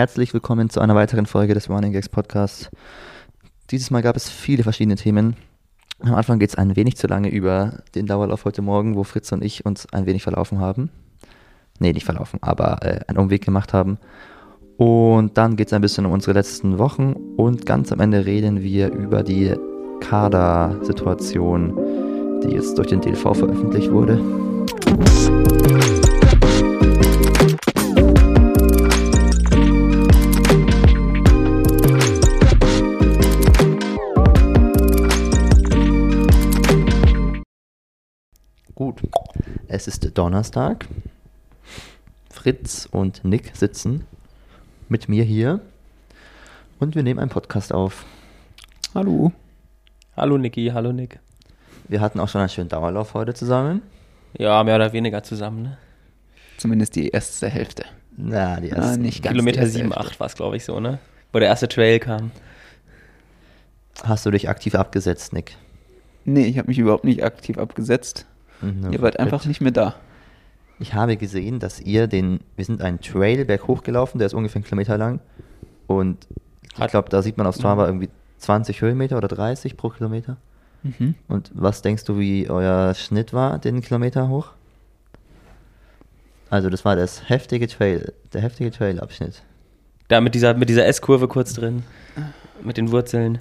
[0.00, 2.70] Herzlich willkommen zu einer weiteren Folge des Running Gags Podcasts.
[3.70, 5.36] Dieses Mal gab es viele verschiedene Themen.
[5.98, 9.30] Am Anfang geht es ein wenig zu lange über den Dauerlauf heute Morgen, wo Fritz
[9.30, 10.88] und ich uns ein wenig verlaufen haben.
[11.80, 13.98] Nee, nicht verlaufen, aber äh, einen Umweg gemacht haben.
[14.78, 18.62] Und dann geht es ein bisschen um unsere letzten Wochen und ganz am Ende reden
[18.62, 19.54] wir über die
[20.00, 24.18] Kader-Situation, die jetzt durch den DLV veröffentlicht wurde.
[38.80, 39.02] Gut,
[39.68, 40.86] es ist Donnerstag.
[42.30, 44.06] Fritz und Nick sitzen
[44.88, 45.60] mit mir hier
[46.78, 48.06] und wir nehmen einen Podcast auf.
[48.94, 49.32] Hallo.
[50.16, 51.18] Hallo Niki, hallo Nick.
[51.88, 53.82] Wir hatten auch schon einen schönen Dauerlauf heute zusammen.
[54.38, 55.76] Ja, mehr oder weniger zusammen, ne?
[56.56, 57.84] Zumindest die erste Hälfte.
[58.16, 58.98] Na, die Ah, erste.
[59.02, 60.12] nicht ganz Kilometer die erste 7, Hälfte.
[60.12, 61.00] 8 war es, glaube ich, so, ne?
[61.34, 62.30] Wo der erste Trail kam.
[64.04, 65.58] Hast du dich aktiv abgesetzt, Nick?
[66.24, 68.24] Nee, ich habe mich überhaupt nicht aktiv abgesetzt.
[68.62, 69.94] Mhm, Ihr wart einfach nicht mehr da.
[70.78, 74.56] Ich habe gesehen, dass ihr den, wir sind einen Trail berghoch gelaufen, der ist ungefähr
[74.56, 75.20] einen Kilometer lang.
[75.86, 76.26] Und
[76.78, 78.08] ich glaube, da sieht man auf Strava irgendwie
[78.38, 80.38] 20 Höhenmeter oder 30 pro Kilometer.
[80.82, 81.14] Mhm.
[81.28, 84.52] Und was denkst du, wie euer Schnitt war, den Kilometer hoch?
[86.48, 89.42] Also das war das heftige Trail, der heftige Trailabschnitt.
[90.08, 91.84] Da mit dieser, mit dieser S-Kurve kurz drin.
[92.64, 93.38] Mit den Wurzeln.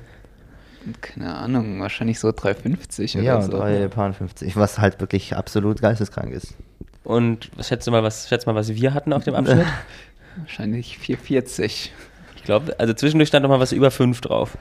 [1.01, 3.61] Keine Ahnung, wahrscheinlich so 3,50 oder Ja, so.
[3.61, 6.55] 3,50, was halt wirklich absolut geisteskrank ist.
[7.03, 9.65] Und was schätzt du mal, was schätzt mal, was wir hatten auf dem Abschnitt?
[10.37, 11.89] Wahrscheinlich 4,40.
[12.35, 14.57] Ich glaube, also zwischendurch stand noch mal was über 5 drauf.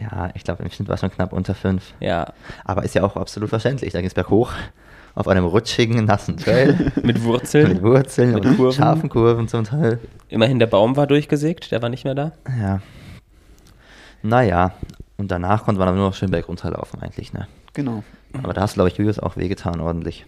[0.00, 1.82] Ja, ich glaube, im Schnitt war es schon knapp unter 5.
[2.00, 2.32] Ja,
[2.64, 3.92] Aber ist ja auch absolut verständlich.
[3.92, 4.52] Da ging es berghoch
[5.14, 7.82] auf einem rutschigen, nassen Trail mit mit Wurzeln.
[7.82, 8.76] Wurzeln Mit und Kurven.
[8.76, 9.98] scharfen Kurven zum Teil.
[10.28, 12.32] Immerhin der Baum war durchgesägt, der war nicht mehr da.
[12.60, 12.80] Ja.
[14.22, 14.72] Naja,
[15.18, 17.46] und danach konnte man aber nur noch schön bergunterlaufen eigentlich, ne?
[17.74, 18.02] Genau.
[18.42, 20.24] Aber da hast du, glaube ich, Julius auch wehgetan ordentlich.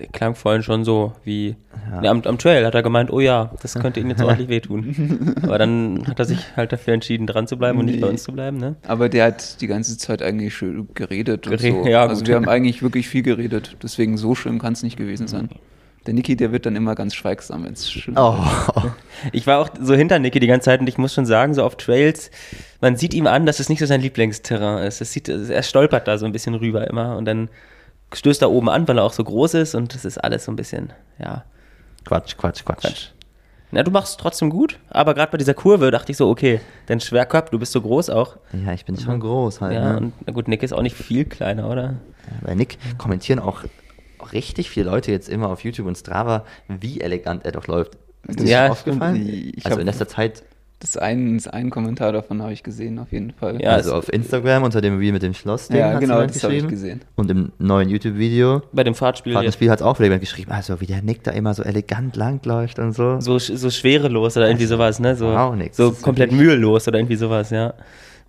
[0.00, 1.54] Der klang vorhin schon so wie.
[1.92, 2.00] Ja.
[2.00, 5.36] Ne, am, am Trail hat er gemeint, oh ja, das könnte ihn jetzt ordentlich wehtun.
[5.42, 8.12] Aber dann hat er sich halt dafür entschieden, dran zu bleiben und nicht bei Nee.
[8.14, 8.74] uns zu bleiben, ne?
[8.88, 11.66] Aber der hat die ganze Zeit eigentlich schön geredet und so.
[11.86, 12.28] ja, also gut.
[12.28, 13.76] wir haben eigentlich wirklich viel geredet.
[13.84, 15.48] Deswegen so schlimm kann es nicht gewesen sein.
[16.06, 18.36] Der Niki, der wird dann immer ganz schweigsam, wenn es schlimm Oh,
[19.32, 21.62] Ich war auch so hinter Nicky die ganze Zeit und ich muss schon sagen, so
[21.64, 22.30] auf Trails,
[22.84, 25.00] man sieht ihm an, dass es nicht so sein Lieblingsterrain ist.
[25.00, 27.48] Es sieht, er stolpert da so ein bisschen rüber immer und dann
[28.12, 30.52] stößt er oben an, weil er auch so groß ist und das ist alles so
[30.52, 31.44] ein bisschen, ja,
[32.04, 32.80] Quatsch, Quatsch, Quatsch.
[32.82, 33.08] Quatsch.
[33.70, 36.60] Na, du machst es trotzdem gut, aber gerade bei dieser Kurve dachte ich so, okay,
[36.84, 38.36] dein Schwerkörper, du bist so groß auch.
[38.52, 39.72] Ja, ich bin schon groß halt.
[39.72, 39.96] Ja, ne?
[39.96, 41.94] und na gut, Nick ist auch nicht viel kleiner, oder?
[42.42, 43.64] Bei Nick kommentieren auch
[44.32, 47.96] richtig viele Leute jetzt immer auf YouTube und Strava, wie elegant er doch läuft.
[48.28, 49.52] Ist dir Ja, das aufgefallen?
[49.64, 50.44] also in letzter Zeit,
[50.84, 53.58] Das ein, das ein Kommentar davon habe ich gesehen, auf jeden Fall.
[53.62, 55.70] Ja, also auf Instagram unter dem Reel mit dem Schloss.
[55.70, 57.00] Ja, genau, das habe ich gesehen.
[57.16, 60.82] Und im neuen YouTube-Video, Bei dem Fahrtspiel Partnerspiel hat es auch wieder jemand geschrieben, also
[60.82, 63.18] wie der Nick da immer so elegant langläuft und so.
[63.18, 65.16] so, so schwerelos oder irgendwie sowas, ne?
[65.16, 65.78] So, Wow, nix.
[65.78, 67.72] so komplett wirklich- mühelos oder irgendwie sowas, ja.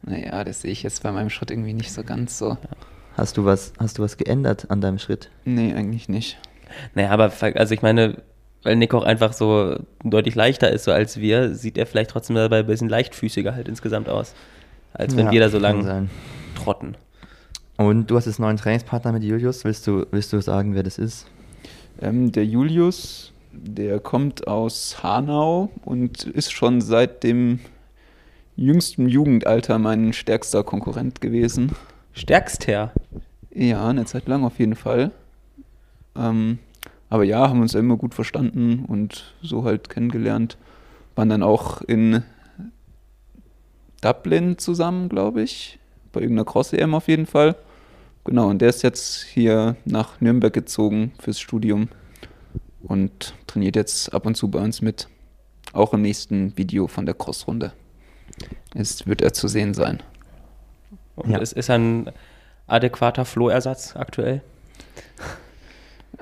[0.04, 2.58] Naja, das sehe ich jetzt bei meinem Schritt irgendwie nicht so ganz so.
[3.18, 5.30] Hast du was, hast du was geändert an deinem Schritt?
[5.44, 6.38] Nee, eigentlich nicht.
[6.94, 8.16] Naja, aber also ich meine,
[8.66, 12.36] weil Nick auch einfach so deutlich leichter ist so als wir, sieht er vielleicht trotzdem
[12.36, 14.34] dabei ein bisschen leichtfüßiger halt insgesamt aus.
[14.92, 16.10] Als wenn Ja, wir da so lang sein.
[16.56, 16.96] trotten.
[17.78, 19.64] Und du hast jetzt einen neuen Trainingspartner mit Julius.
[19.66, 21.28] Willst du, willst du sagen, wer das ist?
[22.02, 27.60] Ähm, der Julius, der kommt aus Hanau und ist schon seit dem
[28.56, 31.74] jüngsten Jugendalter mein stärkster Konkurrent gewesen.
[32.14, 32.92] Stärkster.
[33.54, 35.12] Ja, eine Zeit lang auf jeden Fall.
[36.18, 36.60] Ähm,
[37.16, 40.58] aber ja, haben uns immer gut verstanden und so halt kennengelernt.
[41.16, 42.24] Waren dann auch in
[44.02, 45.80] Dublin zusammen, glaube ich.
[46.12, 47.56] Bei irgendeiner Cross-EM auf jeden Fall.
[48.26, 51.88] Genau, und der ist jetzt hier nach Nürnberg gezogen fürs Studium
[52.84, 55.08] und trainiert jetzt ab und zu bei uns mit.
[55.72, 57.72] Auch im nächsten Video von der Cross-Runde.
[58.74, 60.04] Ist, wird er zu sehen sein.
[61.16, 61.40] Und Ja.
[61.40, 62.12] es ist ein
[62.68, 64.42] adäquater Flohersatz aktuell.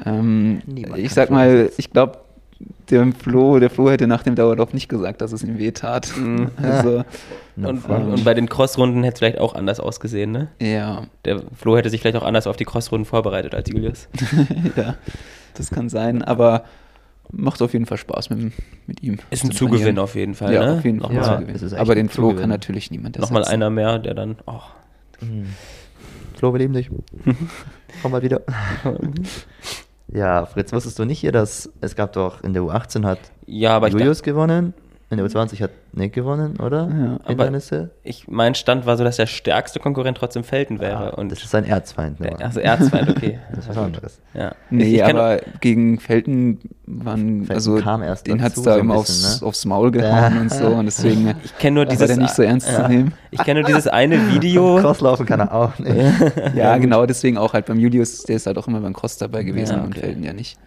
[0.06, 0.62] Ähm,
[0.96, 2.20] ich sag mal, ich glaube,
[2.90, 6.12] der Flo, der Flo hätte nach dem Dauerlauf nicht gesagt, dass es ihm weh tat.
[6.62, 7.04] Also,
[7.56, 10.48] No und, und, bei den Crossrunden hätte es vielleicht auch anders ausgesehen, ne?
[10.60, 14.08] ja, Der Flo hätte sich vielleicht auch anders auf die Crossrunden vorbereitet als Julius.
[14.76, 14.96] ja,
[15.54, 16.64] das kann sein, aber
[17.32, 18.54] macht auf jeden Fall Spaß mit,
[18.88, 19.20] mit ihm.
[19.30, 20.00] Ist ein zu Zugewinn trainieren.
[20.00, 20.78] auf jeden Fall, ja, ne?
[20.78, 21.14] auf jeden Fall.
[21.14, 21.80] Nochmal, Ja, Zugewinn.
[21.80, 22.42] aber den Flo Zugewinn.
[22.42, 23.54] kann natürlich niemand nochmal ersetzen.
[23.56, 24.38] einer mehr, der dann.
[24.48, 24.60] Oh.
[25.22, 25.46] Mhm.
[26.38, 26.90] Flo, wir lieben dich.
[28.02, 28.42] Komm mal wieder.
[30.14, 33.86] Ja, Fritz, wusstest du nicht hier, dass es gab doch in der U18 hat Ja,
[33.88, 34.74] Julius gewonnen
[35.10, 36.90] In der U20 hat Nick gewonnen, oder?
[36.90, 37.14] Ja.
[37.18, 37.92] Aber- Hindernisse.
[38.04, 41.06] Ich, mein Stand war so, dass der stärkste Konkurrent trotzdem Felten wäre.
[41.06, 42.20] Ja, und das ist sein Erzfeind.
[42.20, 42.42] Nur.
[42.42, 43.38] also Erzfeind, okay.
[43.52, 44.20] das ist was anderes.
[44.34, 44.54] Ja.
[44.72, 46.58] Nee, ich kenn- aber gegen Felten
[46.88, 49.48] waren, Felten also kam erst den hat es da so immer bisschen, aufs, ne?
[49.48, 50.42] aufs Maul gehauen Ja.
[50.42, 53.14] und so und deswegen Ich kenne nur war dieses, der nicht so ernst zu nehmen.
[53.30, 54.78] ich kenne nur dieses eine Video.
[54.82, 55.96] Crosslaufen kann er auch nicht.
[56.56, 59.44] Ja, genau, deswegen auch halt beim Julius, der ist halt auch immer beim Cross dabei
[59.44, 60.00] gewesen Ja, und okay.
[60.08, 60.58] Felten ja nicht.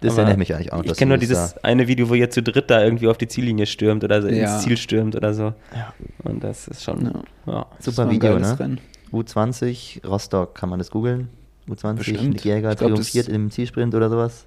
[0.00, 0.82] Das erinnert mich eigentlich auch.
[0.82, 3.66] Ich kenne nur dieses eine Video, wo ihr zu dritt da irgendwie auf die Ziellinie
[3.66, 4.54] stürmt oder so Ja.
[4.54, 5.52] ins Ziel stürmt oder so.
[5.74, 5.92] Ja.
[6.24, 7.04] Und das ist schon.
[7.46, 7.52] Ja.
[7.52, 7.66] Ja.
[7.78, 8.58] Super ein Video, ne?
[8.58, 8.80] Rennen.
[9.12, 11.28] U20, Rostock, kann man das googeln?
[11.68, 12.22] U20, Bestimmt.
[12.30, 14.46] Nick Jäger glaub, triumphiert im Zielsprint oder sowas.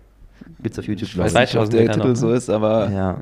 [0.62, 1.10] Gibt's auf YouTube.
[1.10, 1.40] Ich weiß ich.
[1.40, 2.36] nicht, ob 2000 der Titel noch, so ne?
[2.36, 3.18] ist, aber Ja.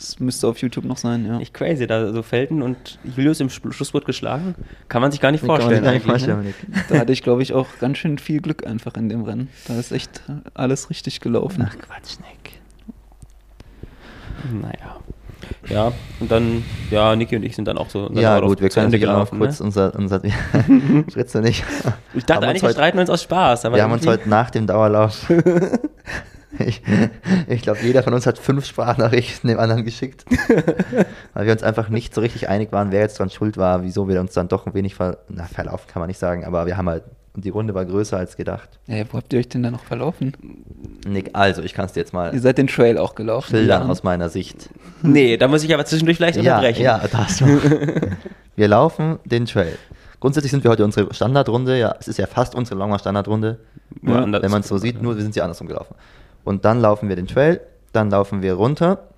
[0.00, 1.38] Es müsste auf YouTube noch sein, ja.
[1.38, 4.54] Echt crazy, da so Felten und Julius im Schlu- Schlusswort geschlagen.
[4.88, 5.84] Kann man sich gar nicht Kann man sich vorstellen.
[5.84, 6.12] gar nicht ne?
[6.12, 6.54] vorstellen, Nick.
[6.88, 9.48] Da hatte ich, glaube ich, auch ganz schön viel Glück einfach in dem Rennen.
[9.68, 10.22] Da ist echt
[10.54, 11.66] alles richtig gelaufen.
[11.68, 12.60] Ach Quatsch, Nick.
[14.62, 14.96] Naja.
[15.68, 18.10] Ja, und dann, ja, Niki und ich sind dann auch so.
[18.14, 19.66] Ja, auch gut, wir können natürlich auch kurz ne?
[19.66, 20.20] unser, unser
[21.10, 21.62] Fritz und ich.
[22.14, 23.64] Ich dachte haben eigentlich, wir streiten uns aus Spaß.
[23.64, 25.30] Wir haben uns heute nach dem Dauerlauf.
[26.58, 26.82] ich
[27.48, 30.24] ich glaube, jeder von uns hat fünf Sprachnachrichten dem anderen geschickt.
[31.34, 34.08] weil wir uns einfach nicht so richtig einig waren, wer jetzt dran schuld war, wieso
[34.08, 36.76] wir uns dann doch ein wenig ver na, verlaufen, kann man nicht sagen, aber wir
[36.76, 37.04] haben halt,
[37.36, 38.68] die Runde war größer als gedacht.
[38.88, 40.36] Ja, wo habt ihr euch denn da noch verlaufen?
[41.06, 43.50] Nick, also ich kann es dir jetzt Ihr mal seid den Trail auch gelaufen.
[43.50, 43.88] schildern Ja.
[43.88, 44.68] aus meiner Sicht.
[45.02, 46.82] Nee, da muss ich aber zwischendurch leicht Ja, unterbrechen.
[46.82, 47.46] ja, da hast du.
[48.56, 49.78] wir laufen den Trail.
[50.18, 53.60] Grundsätzlich sind wir heute unsere Standardrunde, ja, es ist ja fast unsere Longer Standardrunde.
[54.02, 55.94] Ja, wenn man es so sieht, nur wir sind sie andersrum gelaufen.
[56.44, 57.60] Und dann laufen wir den Trail,
[57.92, 59.08] dann laufen wir runter.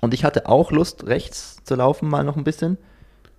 [0.00, 2.78] Und ich hatte auch Lust, rechts zu laufen, mal noch ein bisschen.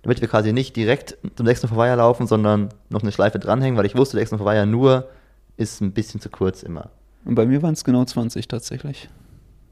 [0.02, 3.86] Damit wir quasi nicht direkt zum Dexter Verweier laufen, sondern noch eine Schleife dranhängen, weil
[3.86, 5.08] ich wusste, Dexter Verweier nur
[5.56, 6.88] ist ein bisschen zu kurz immer.
[7.26, 9.10] Und bei mir waren es genau 20 tatsächlich.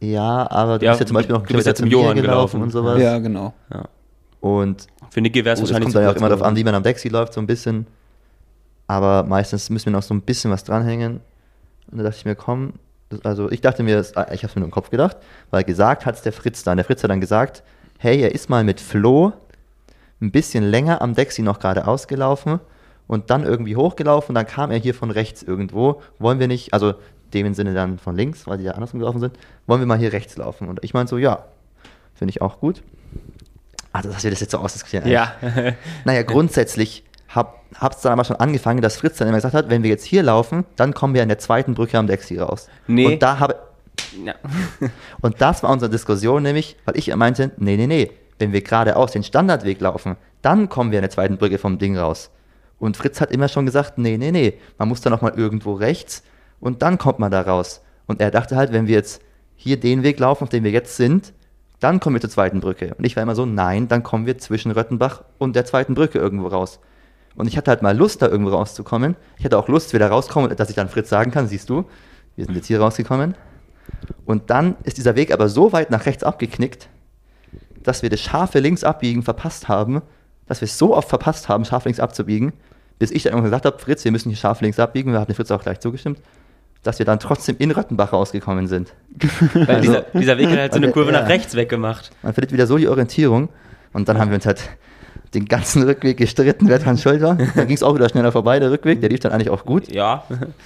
[0.01, 2.17] Ja, aber du Ja, bist ja zum Beispiel noch du bist ja Kilometer zum Johann
[2.17, 2.63] gelaufen.
[2.63, 3.01] und sowas.
[3.01, 3.55] Ja, genau.
[3.73, 3.85] Ja.
[4.41, 6.55] Und Für Niki wäre es es wahrscheinlich kommt zu dann ja auch immer darauf an,
[6.57, 7.87] wie man am Dexi läuft, so ein bisschen.
[8.87, 11.21] Aber meistens müssen wir noch so ein bisschen was dranhängen.
[11.91, 12.75] Und da dachte ich mir, komm,
[13.09, 15.17] das, also ich dachte mir, das, ich habe es mir nur im Kopf gedacht,
[15.51, 16.77] weil gesagt hat es der Fritz dann.
[16.77, 17.63] Der Fritz hat dann gesagt,
[17.99, 19.33] hey, er ist mal mit Flo
[20.21, 22.61] ein bisschen länger am Dexi noch gerade ausgelaufen
[23.07, 26.03] und dann irgendwie hochgelaufen und dann kam er hier von rechts irgendwo.
[26.19, 26.95] Wollen wir nicht, also
[27.35, 29.99] dem im Sinne dann von links, weil die ja andersrum gelaufen sind, wollen wir mal
[29.99, 30.69] hier rechts laufen?
[30.69, 31.45] Und ich meinte so, ja,
[32.15, 32.83] finde ich auch gut.
[33.93, 35.09] Also, dass wir das jetzt so ausdiskutieren.
[35.09, 35.35] Ja.
[36.05, 39.83] Naja, grundsätzlich hab, hab's dann aber schon angefangen, dass Fritz dann immer gesagt hat, wenn
[39.83, 42.69] wir jetzt hier laufen, dann kommen wir an der zweiten Brücke am Dexi raus.
[42.87, 43.07] Nee.
[43.07, 43.57] Und da habe
[44.25, 44.35] ja.
[45.21, 49.13] und das war unsere Diskussion nämlich, weil ich meinte, nee, nee, nee, wenn wir geradeaus
[49.13, 52.31] den Standardweg laufen, dann kommen wir an der zweiten Brücke vom Ding raus.
[52.79, 55.75] Und Fritz hat immer schon gesagt, nee, nee, nee, man muss da noch mal irgendwo
[55.75, 56.23] rechts
[56.61, 57.83] und dann kommt man da raus.
[58.07, 59.21] Und er dachte halt, wenn wir jetzt
[59.57, 61.33] hier den Weg laufen, auf dem wir jetzt sind,
[61.81, 62.95] dann kommen wir zur zweiten Brücke.
[62.97, 66.19] Und ich war immer so, nein, dann kommen wir zwischen Röttenbach und der zweiten Brücke
[66.19, 66.81] irgendwo raus.
[67.39, 69.15] Und ich hatte halt mal Lust, da irgendwo rauszukommen.
[69.39, 71.85] Ich hatte auch Lust, wieder rauskommen, dass ich dann Fritz sagen kann, siehst du,
[72.35, 73.37] wir sind jetzt hier rausgekommen.
[74.27, 76.89] Und dann ist dieser Weg aber so weit nach rechts abgeknickt,
[77.85, 80.03] dass wir das scharfe Linksabbiegen verpasst haben,
[80.47, 82.53] dass wir es so oft verpasst haben, scharf links abzubiegen,
[82.99, 85.33] bis ich dann irgendwann gesagt habe, Fritz, wir müssen hier scharf links abbiegen, wir haben
[85.33, 86.21] Fritz auch gleich zugestimmt,
[86.83, 88.95] dass wir dann trotzdem in Röttenbach rausgekommen sind.
[89.55, 91.21] Weil Also- dieser, dieser Weg hat halt so eine Kurve ja.
[91.21, 92.11] nach rechts weggemacht.
[92.23, 93.49] Man verliert wieder so die Orientierung
[93.93, 94.69] und dann haben wir uns halt
[95.35, 97.37] den ganzen Rückweg gestritten, wer dran schuld war.
[97.37, 99.93] Dann ging es auch wieder schneller vorbei, der Rückweg, der lief dann eigentlich auch gut.
[99.93, 100.25] Ja.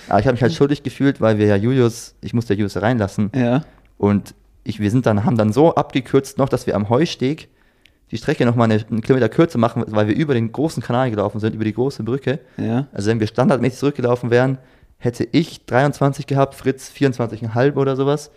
[0.09, 3.31] Aber ich habe mich halt schuldig gefühlt, weil wir ja Julius, ich musste Julius reinlassen.
[3.35, 3.65] Ja.
[3.99, 7.49] Und ich, wir sind dann, haben dann so abgekürzt noch, dass wir am Heusteg
[8.11, 11.11] die Strecke noch mal eine, einen Kilometer kürzer machen, weil wir über den großen Kanal
[11.11, 12.41] gelaufen sind, über die große Brücke.
[12.59, 12.87] Ja.
[12.93, 14.59] Also wenn wir standardmäßig zurückgelaufen wären,
[14.99, 18.31] hätte ich 23 gehabt, Fritz 24,5 oder sowas.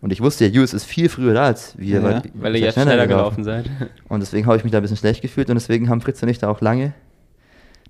[0.00, 2.00] Und ich wusste, ja, Julius ist viel früher da als wir.
[2.00, 3.68] Ja, Weil ihr jetzt schneller gelaufen seid.
[4.08, 6.28] Und deswegen habe ich mich da ein bisschen schlecht gefühlt und deswegen haben Fritz und
[6.28, 6.94] ich da auch lange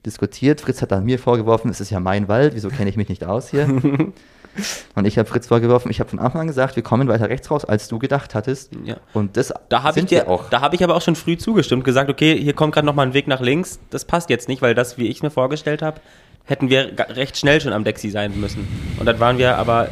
[0.06, 0.60] diskutiert.
[0.60, 3.24] Fritz hat dann mir vorgeworfen, es ist ja mein Wald, wieso kenne ich mich nicht
[3.24, 3.66] aus hier?
[4.94, 7.50] und ich habe Fritz vorgeworfen, ich habe von Anfang an gesagt, wir kommen weiter rechts
[7.50, 8.70] raus, als du gedacht hattest.
[8.84, 8.96] Ja.
[9.12, 10.48] Und das Da habe ich, sind dir- wir auch.
[10.50, 13.14] da hab ich aber auch schon früh zugestimmt, gesagt, okay, hier kommt gerade nochmal ein
[13.14, 13.80] Weg nach links.
[13.90, 16.00] Das passt jetzt nicht, weil das, wie ich mir vorgestellt habe,
[16.44, 18.66] hätten wir recht schnell schon am Dexi sein müssen.
[18.98, 19.88] Und dann waren wir aber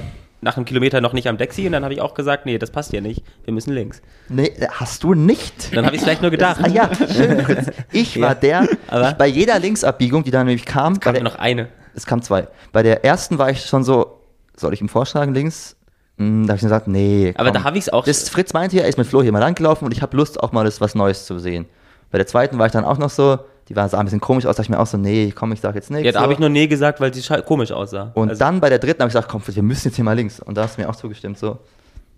[0.46, 2.70] nach einem Kilometer noch nicht am Dexi und dann habe ich auch gesagt, nee, das
[2.70, 3.22] passt hier nicht.
[3.44, 4.00] Wir müssen links.
[4.28, 5.74] Nee, hast du nicht.
[5.76, 6.60] Dann habe ich es vielleicht nur gedacht.
[6.62, 7.44] Ah ja, schön.
[7.92, 11.14] Ich war Ja, der, aber- ich, bei jeder Linksabbiegung, die dann nämlich kam, bei Kam
[11.14, 11.68] der, noch eine.
[11.94, 12.48] es kam zwei.
[12.72, 14.20] Bei der ersten war ich schon so,
[14.56, 15.76] soll ich ihm vorschlagen links?
[16.18, 17.34] Hm, da habe ich gesagt, nee.
[17.36, 17.54] Aber komm.
[17.54, 18.04] da habe ich es auch.
[18.06, 20.42] Das Fritz meinte ja, er ist mit Flo hier mal langgelaufen und ich habe Lust,
[20.42, 21.66] auch mal das was Neues zu sehen.
[22.10, 24.46] Bei der zweiten war ich dann auch noch so, die war, sah ein bisschen komisch
[24.46, 26.06] aus, da dachte ich mir auch so, nee, komm, ich sag jetzt nichts.
[26.06, 26.22] ja, da so.
[26.24, 28.12] habe ich nur nee gesagt, weil sie komisch aussah.
[28.14, 30.14] Und Also- dann bei der dritten habe ich gesagt, komm, wir müssen jetzt hier mal
[30.14, 30.38] links.
[30.40, 31.58] Und da hast du mir auch zugestimmt, so.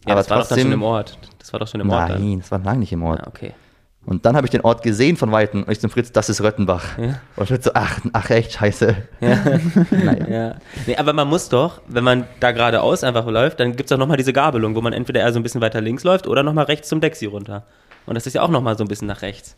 [0.06, 1.18] Ja, aber das war doch dann trotzdem- schon im Ort.
[1.38, 2.22] Das war doch schon im Ort dann.
[2.28, 3.20] Nein, das war lange nicht im Ort.
[3.20, 3.52] Ja, okay.
[4.06, 6.40] Und dann habe ich den Ort gesehen von Weitem und ich zum Fritz, das ist
[6.40, 6.96] Röttenbach.
[6.98, 7.20] Ja.
[7.36, 8.96] Und Fritz so, ach, ach echt, scheiße.
[9.20, 9.38] Ja.
[9.90, 10.28] Naja.
[10.28, 10.54] ja.
[10.86, 13.98] Nee, aber man muss doch, wenn man da geradeaus einfach läuft, dann gibt es auch
[13.98, 16.64] nochmal diese Gabelung, wo man entweder eher so ein bisschen weiter links läuft oder nochmal
[16.66, 17.64] rechts zum Dexi runter.
[18.06, 19.56] Und das ist ja auch nochmal so ein bisschen nach rechts.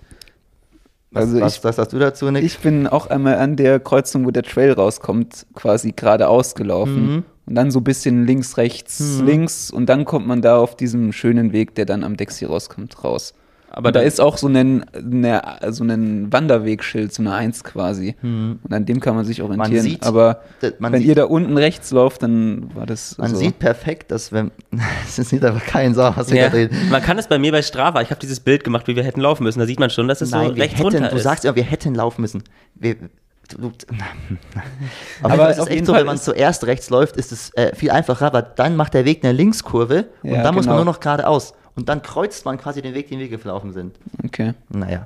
[1.13, 2.45] Was, Also was, ich- was sagst du dazu, Nick?
[2.45, 7.15] Ich bin auch einmal an der Kreuzung, wo der Trail rauskommt, quasi geradeaus gelaufen.
[7.17, 7.25] Mhm.
[7.47, 9.73] Und dann so ein bisschen links, rechts, links.
[9.73, 13.35] Und dann kommt man da auf diesem schönen Weg, der dann am Dexi rauskommt, raus.
[13.73, 18.17] Aber da ist auch so ein, eine, so ein Wanderwegschild, so eine Eins quasi.
[18.23, 19.83] Und an dem kann man sich orientieren.
[19.83, 20.43] sieht- Aber
[20.81, 23.37] man wenn sieht- ihr da unten rechts lauft, dann war das Man so.
[23.37, 24.51] sieht perfekt, dass wenn.
[25.07, 26.77] Es sieht einfach kein Sau, was wir Ja, da reden.
[26.91, 29.21] man kann es bei mir bei Strava, ich habe dieses Bild gemacht, wie wir hätten
[29.21, 29.61] laufen müssen.
[29.61, 31.23] Da sieht man schon, dass es so Nein, wir rechts hätten, runter du ist.
[31.23, 32.43] sagst ja, wir hätten laufen müssen.
[32.75, 32.97] Wir,
[33.57, 33.71] du,
[35.23, 37.33] aber Aber es ist auf echt jeden so, Fall wenn man zuerst rechts läuft, ist
[37.33, 40.67] es äh, viel einfacher, weil dann macht der Weg eine Linkskurve und Ja, dann muss
[40.67, 40.85] man genau.
[40.85, 41.53] nur noch geradeaus.
[41.77, 43.97] Und dann kreuzt man quasi den Weg, den wir gelaufen sind.
[44.25, 44.55] Okay.
[44.69, 45.05] Naja.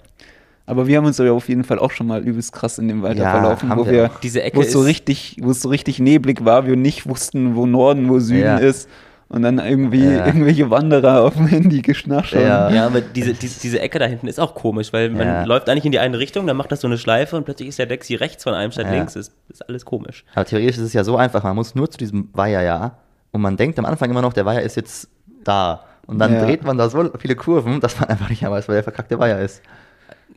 [0.66, 3.02] Aber wir haben uns ja auf jeden Fall auch schon mal übelst krass in dem
[3.02, 4.11] Wald Ja, verlaufen, wo wir
[4.54, 8.09] wo es so richtig, wo es so richtig neblig war, wir nicht wussten, wo Norden,
[8.09, 8.56] wo Süden Ja.
[8.59, 8.88] ist.
[9.28, 10.26] Und dann irgendwie Ja.
[10.26, 12.42] irgendwelche Wanderer auf dem Handy geschnarcht haben.
[12.44, 12.71] Ja.
[12.71, 15.44] Ja, aber diese, diese, diese Ecke da hinten ist auch komisch, weil man Ja.
[15.44, 17.78] läuft eigentlich in die eine Richtung, dann macht das so eine Schleife und plötzlich ist
[17.78, 18.92] der Dexi rechts von einem statt Ja.
[18.92, 19.16] links.
[19.16, 20.25] Ist, ist alles komisch.
[20.35, 22.99] Aber theoretisch ist es ja so einfach, man muss nur zu diesem Weiher ja
[23.33, 25.09] und man denkt am Anfang immer noch, der Weiher ist jetzt
[25.42, 25.80] da.
[26.06, 26.44] Und dann Ja.
[26.44, 29.18] dreht man da so viele Kurven, dass man einfach nicht mehr weiß, wer der verkackte
[29.18, 29.62] Weiher ist.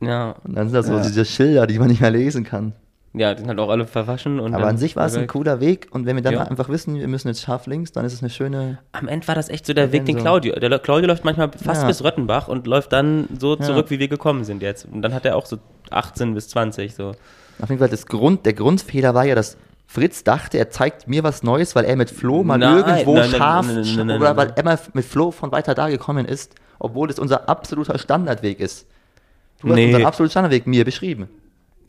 [0.02, 1.02] Ja, Und dann sind da so Ja.
[1.02, 2.74] diese Schilder, die man nicht mehr lesen kann.
[3.14, 4.40] ja, die sind halt auch alle verwaschen.
[4.40, 6.42] Und Aber an sich war es ein cooler Weg und wenn wir dann Ja.
[6.44, 8.78] einfach wissen, wir müssen jetzt scharf links, dann ist es eine schöne.
[8.92, 10.18] Am Ende war das echt so der Weg, den.
[10.18, 10.54] Claudio.
[10.60, 11.88] Der Claudio läuft manchmal fast Ja.
[11.88, 13.62] bis Röttenbach und läuft dann so Ja.
[13.64, 14.86] zurück, wie wir gekommen sind jetzt.
[14.92, 15.58] Und dann hat er auch so
[15.90, 17.14] 18 bis 20 so.
[17.60, 19.58] Auf jeden Fall, das Grund, der Grundfehler war ja, dass
[19.90, 23.30] Fritz dachte, er zeigt mir was Neues, weil er mit Flo mal Nein, irgendwo nein,
[23.30, 27.18] scharf nein, oder weil er mal mit Flo von weiter da gekommen ist, obwohl es
[27.20, 28.86] unser absoluter Standardweg ist.
[29.62, 29.84] Du Nee.
[29.84, 31.30] hast unseren absoluten Standardweg mir beschrieben.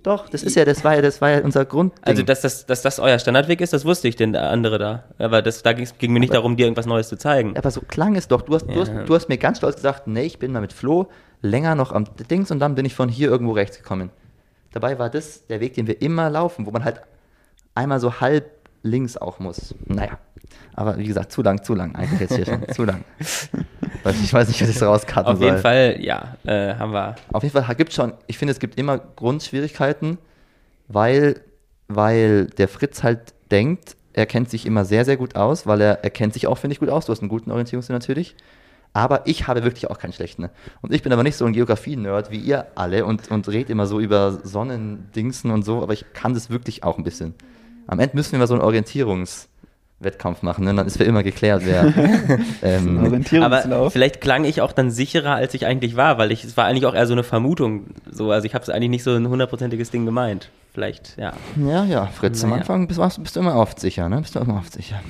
[0.04, 1.92] Doch, das ist ja, das war ja, das war ja unser Grund.
[2.02, 5.04] Also, dass das, dass das euer Standardweg ist, das wusste ich, denn der andere da.
[5.18, 7.56] Aber das, da ging mir nicht darum, dir irgendwas Neues zu zeigen.
[7.56, 8.42] aber so klang es doch.
[8.42, 9.02] Du hast, du, hast, Ja.
[9.02, 11.08] du hast mir ganz stolz gesagt, nee, ich bin mal mit Flo
[11.42, 14.10] länger noch am Dings und dann bin ich von hier irgendwo rechts gekommen.
[14.72, 17.02] Dabei war das der Weg, den wir immer laufen, wo man halt
[17.78, 18.50] einmal so halb
[18.82, 19.74] links auch muss.
[19.86, 20.18] Naja.
[20.74, 21.94] Aber wie gesagt, zu lang, zu lang.
[21.94, 22.68] Eigentlich jetzt hier schon.
[22.68, 23.04] zu lang.
[24.22, 25.48] Ich weiß nicht, was ich rauscutten Auf soll.
[25.48, 27.16] jeden Fall, ja, äh, haben wir.
[27.32, 30.16] Auf jeden Fall gibt schon, ich finde, es gibt immer Grundschwierigkeiten,
[30.86, 31.40] weil,
[31.88, 36.04] weil der Fritz halt denkt, er kennt sich immer sehr, sehr gut aus, weil er,
[36.04, 37.04] er kennt sich auch, finde ich, gut aus.
[37.06, 38.34] Du hast einen guten Orientierungssinn natürlich.
[38.94, 40.48] Aber ich habe wirklich auch keinen schlechten.
[40.80, 43.86] Und ich bin aber nicht so ein Geografie-Nerd wie ihr alle und, und red immer
[43.86, 47.34] so über Sonnendingsen und so, aber ich kann das wirklich auch ein bisschen.
[47.88, 50.70] Am Ende müssen wir mal so einen Orientierungswettkampf machen, ne?
[50.70, 51.86] Und dann ist für immer geklärt, wer.
[52.62, 53.92] ähm, Aber Orientierungslauf.
[53.92, 56.86] vielleicht klang ich auch dann sicherer, als ich eigentlich war, weil ich, es war eigentlich
[56.86, 57.86] auch eher so eine Vermutung.
[58.10, 60.50] So, also ich habe es eigentlich nicht so ein hundertprozentiges Ding gemeint.
[60.72, 61.32] Vielleicht, ja.
[61.56, 62.60] Ja, ja, Fritz, am Naja.
[62.60, 64.20] Anfang bist, warst- bist du immer oft sicher, ne?
[64.20, 65.00] Bist du immer oft sicher.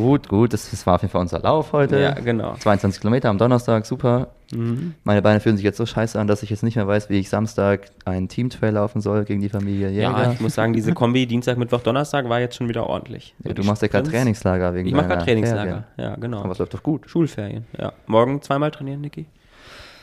[0.00, 1.98] Gut, gut, das, das war auf jeden Fall unser Lauf heute.
[2.00, 2.54] Ja, genau.
[2.54, 4.28] 22 Kilometer am Donnerstag, super.
[4.52, 4.94] Mhm.
[5.04, 7.18] Meine Beine fühlen sich jetzt so scheiße an, dass ich jetzt nicht mehr weiß, wie
[7.18, 10.02] ich Samstag einen Teamtrail laufen soll gegen die Familie Jäger.
[10.10, 13.34] Ja, ich muss sagen, diese Kombi Dienstag, Mittwoch, Donnerstag war jetzt schon wieder ordentlich.
[13.44, 15.84] Ja, du machst ja gerade Trainingslager wegen Ich mache gerade Trainingslager.
[15.96, 16.12] Ferien.
[16.12, 16.38] Ja, genau.
[16.40, 17.08] Aber es läuft doch gut.
[17.10, 17.92] Schulferien, ja.
[18.06, 19.26] Morgen zweimal trainieren, Niki.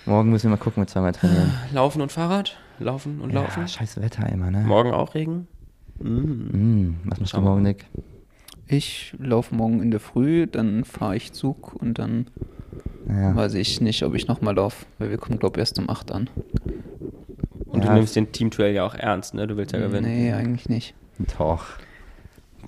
[0.05, 1.51] Morgen müssen wir mal gucken mit zweimal trainieren.
[1.73, 2.57] Laufen und Fahrrad.
[2.77, 3.61] Laufen und laufen.
[3.61, 4.59] Ja, scheiß Wetter immer, ne?
[4.59, 5.47] Morgen auch Regen.
[5.99, 6.49] Mhm.
[6.51, 7.63] Hm, was machst du morgen.
[7.63, 7.85] Nick?
[8.67, 12.27] Ich laufe morgen in der Früh, dann fahre ich Zug und dann
[13.07, 13.35] Ja.
[13.35, 16.11] weiß ich nicht, ob ich nochmal laufe, weil wir kommen, glaube ich, erst um 8
[16.11, 16.29] an.
[17.67, 17.89] Und Ja.
[17.89, 19.45] du nimmst den Team-Trail ja auch ernst, ne?
[19.47, 20.07] Du willst ja gewinnen.
[20.11, 20.95] Nee, eigentlich nicht.
[21.37, 21.65] Doch.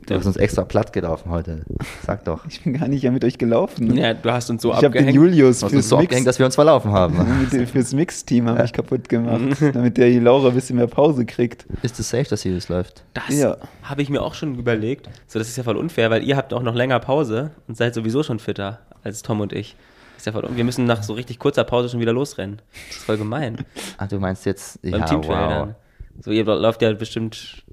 [0.06, 1.66] Du hast uns extra platt gelaufen heute.
[2.06, 2.46] Sag doch.
[2.48, 3.96] Ich bin gar nicht ja mit euch gelaufen.
[3.98, 5.16] Ja, du hast uns so ich habe den abgehängt.
[5.16, 7.48] Julius hast uns fürs so Mix, abgehängt, dass wir uns verlaufen haben.
[7.52, 11.26] dem- fürs Mix-Team habe ich kaputt gemacht, damit der die Laura ein bisschen mehr Pause
[11.26, 11.66] kriegt.
[11.82, 13.04] Ist es safe, dass hier das läuft?
[13.14, 13.58] Das Ja.
[13.84, 15.10] habe ich mir auch schon überlegt.
[15.28, 17.94] So, das ist ja voll unfair, weil ihr habt auch noch länger Pause und seid
[17.94, 19.76] sowieso schon fitter als Tom und ich.
[20.16, 22.62] Ist ja voll un wir müssen nach so richtig kurzer Pause schon wieder losrennen.
[22.88, 23.58] Das ist voll gemein.
[23.98, 25.50] Ah, du meinst jetzt, Beim ja, Teamtrail wow.
[25.50, 25.76] dann.
[26.20, 27.64] So, ihr lauft ja bestimmt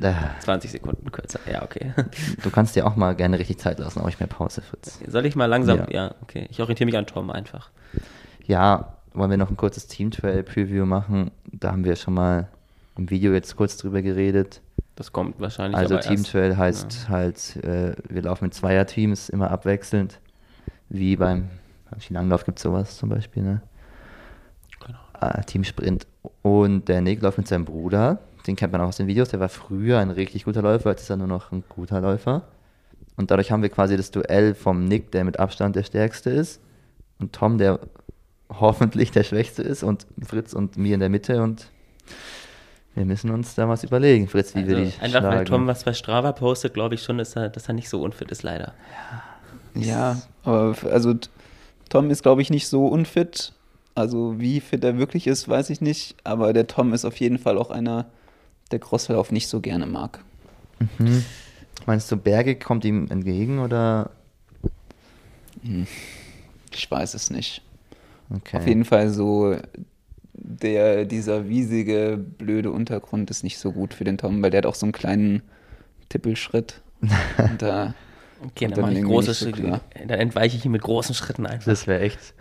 [0.00, 1.40] 20 Sekunden kürzer.
[1.50, 1.92] Ja, okay.
[2.42, 4.98] Du kannst dir auch mal gerne richtig Zeit lassen, auch ich mehr Pause, Fritz.
[5.06, 5.78] Soll ich mal langsam?
[5.78, 5.86] Ja.
[5.90, 6.46] Ja, okay.
[6.50, 7.70] Ich orientiere mich an Tom einfach.
[8.46, 11.30] Ja, wollen wir noch ein kurzes Team-Trail-Preview machen?
[11.44, 12.48] Da haben wir schon mal
[12.96, 14.60] im Video jetzt kurz drüber geredet.
[14.96, 15.76] Das kommt wahrscheinlich.
[15.76, 16.02] Also aber.
[16.02, 20.18] Team-Trail heißt halt, äh, wir laufen mit Zweierteams immer abwechselnd.
[20.88, 21.48] Wie beim,
[21.90, 23.62] beim Skilanglauf gibt es sowas zum Beispiel, ne?
[24.84, 24.98] Genau.
[25.14, 26.06] Ah, Teamsprint.
[26.42, 28.18] Und der Nick läuft mit seinem Bruder.
[28.46, 29.28] Den kennt man auch aus den Videos.
[29.28, 32.42] Der war früher ein richtig guter Läufer, jetzt ist er nur noch ein guter Läufer.
[33.16, 36.60] Und dadurch haben wir quasi das Duell vom Nick, der mit Abstand der stärkste ist,
[37.20, 37.78] und Tom, der
[38.48, 41.42] hoffentlich der schwächste ist, und Fritz und mir in der Mitte.
[41.42, 41.70] Und
[42.94, 45.46] wir müssen uns da was überlegen, Fritz, wie wir Also, die einfach weil schlagen.
[45.46, 48.30] Tom was bei Strava postet, glaube ich schon, dass er, dass er nicht so unfit
[48.30, 48.74] ist, leider.
[49.74, 51.14] Ja, aber f- also
[51.88, 53.52] Tom ist, glaube ich, nicht so unfit.
[53.94, 56.16] Also wie fit er wirklich ist, weiß ich nicht.
[56.24, 58.06] Aber der Tom ist auf jeden Fall auch einer,
[58.72, 60.20] der Crosslauf nicht so gerne mag.
[60.98, 61.24] Mhm.
[61.86, 64.10] Meinst du, Berge kommt ihm entgegen oder?
[66.72, 67.62] Ich weiß es nicht.
[68.34, 68.58] Okay.
[68.58, 69.56] Auf jeden Fall so
[70.34, 74.66] der, dieser wiesige, blöde Untergrund ist nicht so gut für den Tom, weil der hat
[74.66, 75.42] auch so einen kleinen
[76.08, 76.80] Tippelschritt.
[77.00, 77.94] Und da,
[78.44, 79.80] Okay, dann, dann große nicht so Schritte.
[80.06, 81.66] Dann entweiche ich ihm mit großen Schritten einfach.
[81.66, 82.34] Das wäre echt.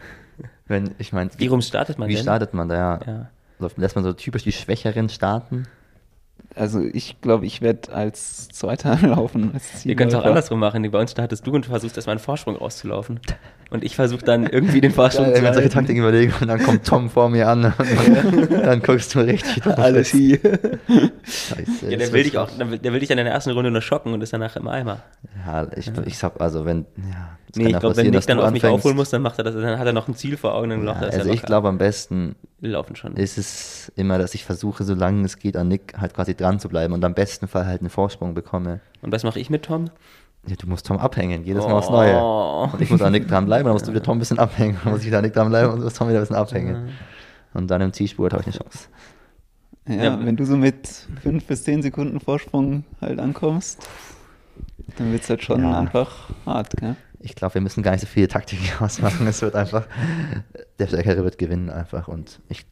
[0.67, 2.23] Wenn, ich meine, Wie rum startet man wie denn?
[2.23, 2.99] startet man da?
[3.05, 3.29] Ja.
[3.59, 3.69] Ja.
[3.77, 5.67] Lässt man so typisch die Schwächeren starten?
[6.55, 9.51] Also ich glaube, ich werde als Zweiter laufen.
[9.53, 10.89] Als Wir können es auch andersrum machen.
[10.91, 13.19] Bei uns startest du und versuchst erstmal einen Vorsprung rauszulaufen.
[13.69, 15.73] Und ich versuche dann irgendwie den Vorsprung Geil, zu wenn solche halten.
[15.75, 19.65] Taktiken überlegen und dann kommt Tom vor mir an und dann guckst du richtig.
[19.65, 20.39] Alles hier.
[21.23, 21.89] Scheiße.
[21.89, 24.13] Ja, der will dich auch, der will, dich dann in der ersten Runde nur schocken
[24.13, 25.01] und ist danach im Eimer.
[25.45, 26.85] Ja, ich, ich sag, also wenn.
[26.97, 28.79] Ja, Nee, ich ja glaube, wenn dass dann auf mich anfängst.
[28.79, 30.85] aufholen muss, dann macht er das, dann hat er noch ein Ziel vor Augen, dann
[30.85, 32.35] Ja, er also ja ich glaube, am besten
[32.69, 33.15] laufen schon.
[33.15, 36.69] ist es immer, dass ich versuche, solange es geht, an Nick halt quasi dran zu
[36.69, 38.79] bleiben und am besten Fall halt einen Vorsprung bekomme.
[39.01, 39.85] Und was mache ich mit Tom?
[40.47, 42.15] Ja, du musst Tom abhängen, jedes Mal aufs Neue.
[42.19, 42.69] Oh.
[42.73, 44.77] Und ich muss an Nick dranbleiben, dann musst du wieder Tom ein bisschen abhängen.
[44.83, 46.89] Dann muss ich wieder an Nick dranbleiben und du musst Tom wieder ein bisschen abhängen.
[47.53, 48.87] Und dann im Zielspurt habe ich eine Chance.
[49.87, 50.25] Ja, Ja.
[50.25, 50.87] wenn du so mit
[51.21, 53.87] fünf bis zehn Sekunden Vorsprung halt ankommst,
[54.97, 55.79] dann wird es halt schon Ja.
[55.79, 56.95] einfach hart, gell?
[57.23, 59.27] Ich glaube, wir müssen gar nicht so viele Taktiken ausmachen.
[59.27, 59.87] Es wird einfach,
[60.79, 62.07] der Stärkere wird gewinnen einfach.
[62.07, 62.65] Und ich,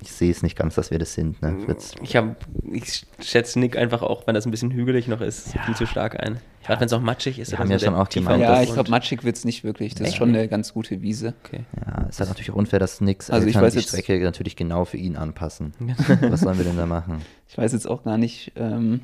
[0.00, 1.42] ich sehe es nicht ganz, dass wir das sind.
[1.42, 1.56] Ne?
[2.02, 2.36] Ich, hab,
[2.72, 6.20] ich schätze Nick einfach auch, wenn das ein bisschen hügelig noch ist, viel zu stark
[6.20, 6.38] ein.
[6.64, 7.50] Gerade wenn es auch matschig ist.
[7.50, 9.94] Wir haben ja schon auch tiefer gemeint, ja, ich glaube, matschig wird es nicht wirklich.
[9.94, 10.38] Das ist Echt schon nicht?
[10.38, 11.34] eine ganz gute Wiese.
[11.44, 11.64] Okay.
[11.84, 14.20] Ja, es ist halt natürlich auch unfair, dass Nicks Also ich weiß die jetzt- Strecke
[14.22, 15.72] natürlich genau für ihn anpassen.
[16.20, 17.22] Was sollen wir denn da machen?
[17.48, 19.00] Ich weiß jetzt auch gar nicht, ähm,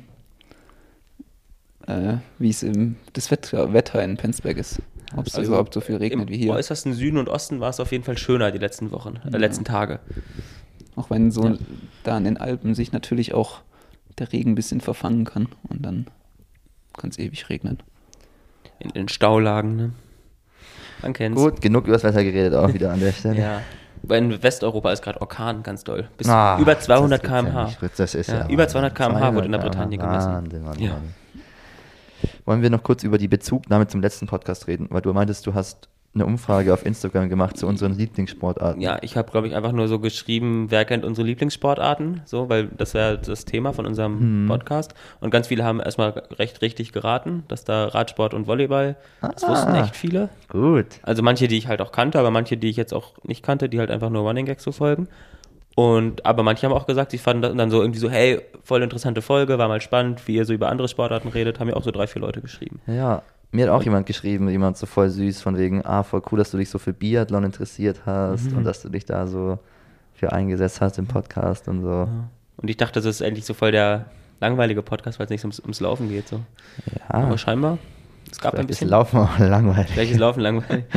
[1.87, 4.81] äh, wie es im das Wetter, Wetter in Penzberg ist.
[5.15, 6.51] Ob es Also überhaupt so viel regnet Im wie hier.
[6.53, 9.37] äußersten Süden und Osten war es auf jeden Fall schöner die letzten Wochen, äh, Ja.
[9.37, 9.99] letzten Tage.
[10.95, 11.53] Auch wenn so Ja.
[12.03, 13.59] da an den Alpen sich natürlich auch
[14.17, 16.07] der Regen ein bisschen verfangen kann und dann
[16.97, 17.79] kann es ewig regnen.
[18.79, 19.91] In den Staulagen, ne?
[21.01, 21.39] Man kennt's.
[21.41, 23.39] Gut, genug über das Wetter geredet auch wieder an der Stelle.
[23.39, 23.61] Ja.
[24.03, 26.07] Weil in Westeuropa ist gerade Orkan ganz doll.
[26.17, 27.89] Bis Ah, über 200 das gibt's ja km/h.
[27.97, 30.31] das ist Ja, ja, über 200 km/h wurde in der 200 Bretagne gemessen.
[30.31, 30.89] Wahnsinn, Mann, Ja.
[30.93, 31.13] Mann.
[32.45, 34.87] Wollen wir noch kurz über die Bezugnahme zum letzten Podcast reden?
[34.91, 38.79] Weil du meintest, du hast eine Umfrage auf Instagram gemacht zu unseren Lieblingssportarten.
[38.81, 42.67] Ja, ich habe, glaube ich, einfach nur so geschrieben, wer kennt unsere Lieblingssportarten, so, weil
[42.67, 44.47] das wäre das Thema von unserem Mhm.
[44.47, 44.93] Podcast.
[45.19, 49.49] Und ganz viele haben erstmal recht richtig geraten, dass da Radsport und Volleyball, das Ah.
[49.49, 50.29] wussten echt viele.
[50.47, 50.85] Gut.
[51.03, 53.67] Also manche, die ich halt auch kannte, aber manche, die ich jetzt auch nicht kannte,
[53.67, 55.09] die halt einfach nur Running Gags so folgen.
[55.75, 58.81] Und aber manche haben auch gesagt, sie fanden das dann so irgendwie so, hey, voll
[58.81, 61.83] interessante Folge, war mal spannend, wie ihr so über andere Sportarten redet, haben ja auch
[61.83, 62.79] so drei, vier Leute geschrieben.
[62.87, 66.37] Ja, mir hat auch jemand geschrieben, jemand so voll süß, von wegen, ah, voll cool,
[66.39, 68.57] dass du dich so für Biathlon interessiert hast Mhm.
[68.57, 69.59] und dass du dich da so
[70.13, 72.07] für eingesetzt hast im Podcast und so.
[72.57, 74.05] Und ich dachte, das ist endlich so voll der
[74.39, 76.27] langweilige Podcast, weil es nicht ums, ums Laufen geht.
[76.29, 76.37] So.
[76.93, 77.77] Ja, Aber scheinbar,
[78.31, 78.89] es gab ein vielleicht bisschen.
[78.89, 79.91] Laufen auch langweilig.
[79.91, 80.85] Vielleicht ist Laufen langweilig.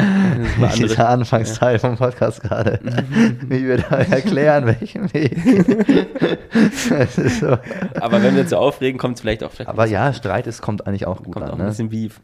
[0.61, 2.81] Das ist Dieser Anfangsteil vom Podcast gerade.
[3.49, 5.37] Wie wir da erklären, welchen Weg.
[7.41, 7.59] so.
[8.01, 10.63] Aber wenn wir uns so aufregen, kommt es vielleicht auch vielleicht Aber ja, Streit ist,
[10.63, 11.61] kommt eigentlich auch gut bisschen, kommt auch an.
[11.61, 11.71] ein Ne?
[11.71, 12.21] bisschen Beef.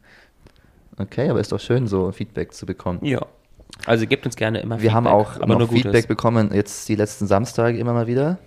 [0.99, 2.99] Okay, aber ist doch schön, so Feedback zu bekommen.
[3.03, 3.21] Ja.
[3.87, 6.07] Also gebt uns gerne immer Wir haben auch aber noch Feedback Gutes.
[6.07, 8.39] bekommen, jetzt die letzten Samstage immer mal wieder.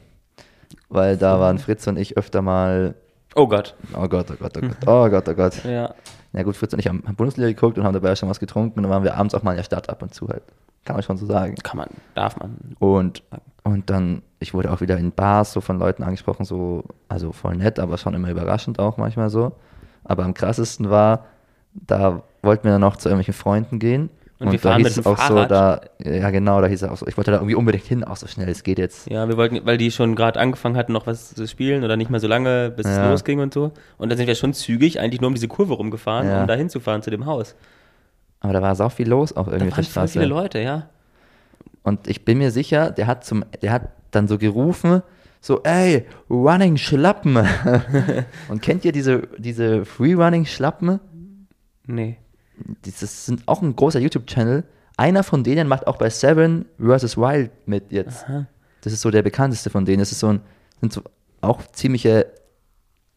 [0.90, 2.96] Weil da waren Fritz und ich öfter mal,
[3.36, 3.76] Oh Gott.
[3.94, 5.64] oh Gott, oh Gott, oh Gott, oh Gott, oh Gott.
[5.66, 5.94] Ja.
[6.34, 8.84] Ja gut, Fritz und ich haben Bundesliga geguckt und haben dabei schon was getrunken und
[8.84, 10.44] dann waren wir abends auch mal in der Stadt ab und zu halt.
[10.86, 11.56] Kann man schon so sagen.
[11.64, 12.76] Kann man, darf man.
[12.80, 13.22] Und,
[13.64, 17.58] und dann, ich wurde auch wieder in Bars so von Leuten angesprochen, so, also voll
[17.58, 19.52] nett, aber schon immer überraschend auch manchmal so.
[20.06, 21.26] Aber am krassesten war,
[21.74, 24.10] da wollten wir dann noch zu irgendwelchen Freunden gehen.
[24.40, 25.50] Und wir da fahren hieß mit dem auch so, Fahrrad.
[25.52, 28.18] da, ja genau, da hieß es auch so, ich wollte da irgendwie unbedingt hin, auch
[28.18, 29.10] so schnell es geht jetzt.
[29.10, 32.12] Ja, wir wollten, weil die schon gerade angefangen hatten, noch was zu spielen oder nicht
[32.12, 33.04] mehr so lange, bis Ja.
[33.06, 33.72] es losging und so.
[33.98, 36.42] Und dann sind wir schon zügig eigentlich nur um diese Kurve rumgefahren, Ja.
[36.42, 37.56] um da hinzufahren zu dem Haus.
[38.40, 40.88] Aber da war sau viel los auch Da irgendwie der waren voll viele Leute, ja.
[41.82, 45.02] Und ich bin mir sicher, der hat zum, der hat dann so gerufen,
[45.42, 47.38] so, ey, Running Schlappen.
[48.50, 51.00] und kennt ihr diese, diese Free Running Schlappen?
[51.86, 52.18] Nee.
[52.84, 54.64] Das sind auch ein großer YouTube-Channel.
[54.98, 57.18] Einer von denen macht auch bei Seven vs.
[57.18, 58.26] Wild mit jetzt.
[58.26, 58.48] Aha.
[58.82, 60.00] Das ist so der bekannteste von denen.
[60.00, 60.42] Das ist so ein,
[60.82, 61.02] sind so
[61.42, 62.28] auch ziemliche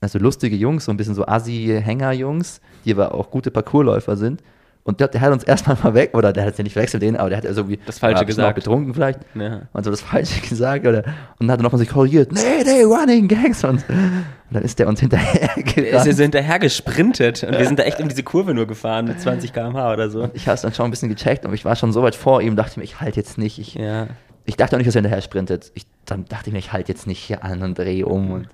[0.00, 4.42] also lustige Jungs, so ein bisschen so Assi-Hänger-Jungs, die aber auch gute Parkourläufer sind.
[4.82, 7.16] Und der, der hat uns erstmal mal weg, oder der hat ja nicht verwechselt den,
[7.16, 8.48] aber der hat also irgendwie Das Falsche gesagt.
[8.50, 9.20] Auch betrunken vielleicht.
[9.34, 9.62] Ja.
[9.72, 10.86] Und so das Falsche gesagt.
[10.86, 11.04] Oder,
[11.38, 12.32] und dann hat er nochmal sich korrigiert.
[12.32, 13.62] Nee, nee, Running Gags.
[13.64, 16.14] Und, und dann ist der uns hinterher Er ist ja gerannt.
[16.16, 19.52] so hinterher gesprintet und wir sind da echt um diese Kurve nur gefahren mit 20
[19.52, 20.30] km/h oder so.
[20.34, 22.40] Ich habe es dann schon ein bisschen gecheckt und ich war schon so weit vor
[22.42, 23.58] ihm, dachte mir, ich halte jetzt nicht.
[23.58, 24.06] Ich, Ja.
[24.46, 25.70] ich dachte auch nicht, dass er hinterher sprintet.
[25.74, 28.30] Ich, dann dachte ich mir, ich halte jetzt nicht hier an und drehe um.
[28.32, 28.48] Und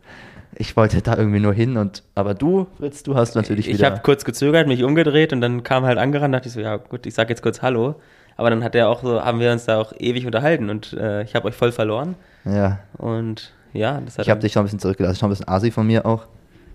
[0.59, 1.77] ich wollte da irgendwie nur hin.
[1.77, 3.91] Und, aber du, Fritz, du hast natürlich Ich wieder...
[3.91, 7.07] habe kurz gezögert, mich umgedreht und dann kam halt angerannt, dachte ich so, ja gut,
[7.07, 7.97] ich sag jetzt kurz Hallo.
[8.37, 11.23] Aber dann hat er auch so, haben wir uns da auch ewig unterhalten und äh,
[11.23, 12.17] ich habe euch voll verloren.
[12.45, 15.19] ja, Und ja, das hat ich habe dich schon ein bisschen zurückgelassen.
[15.19, 16.27] Schon ein bisschen asi von mir auch.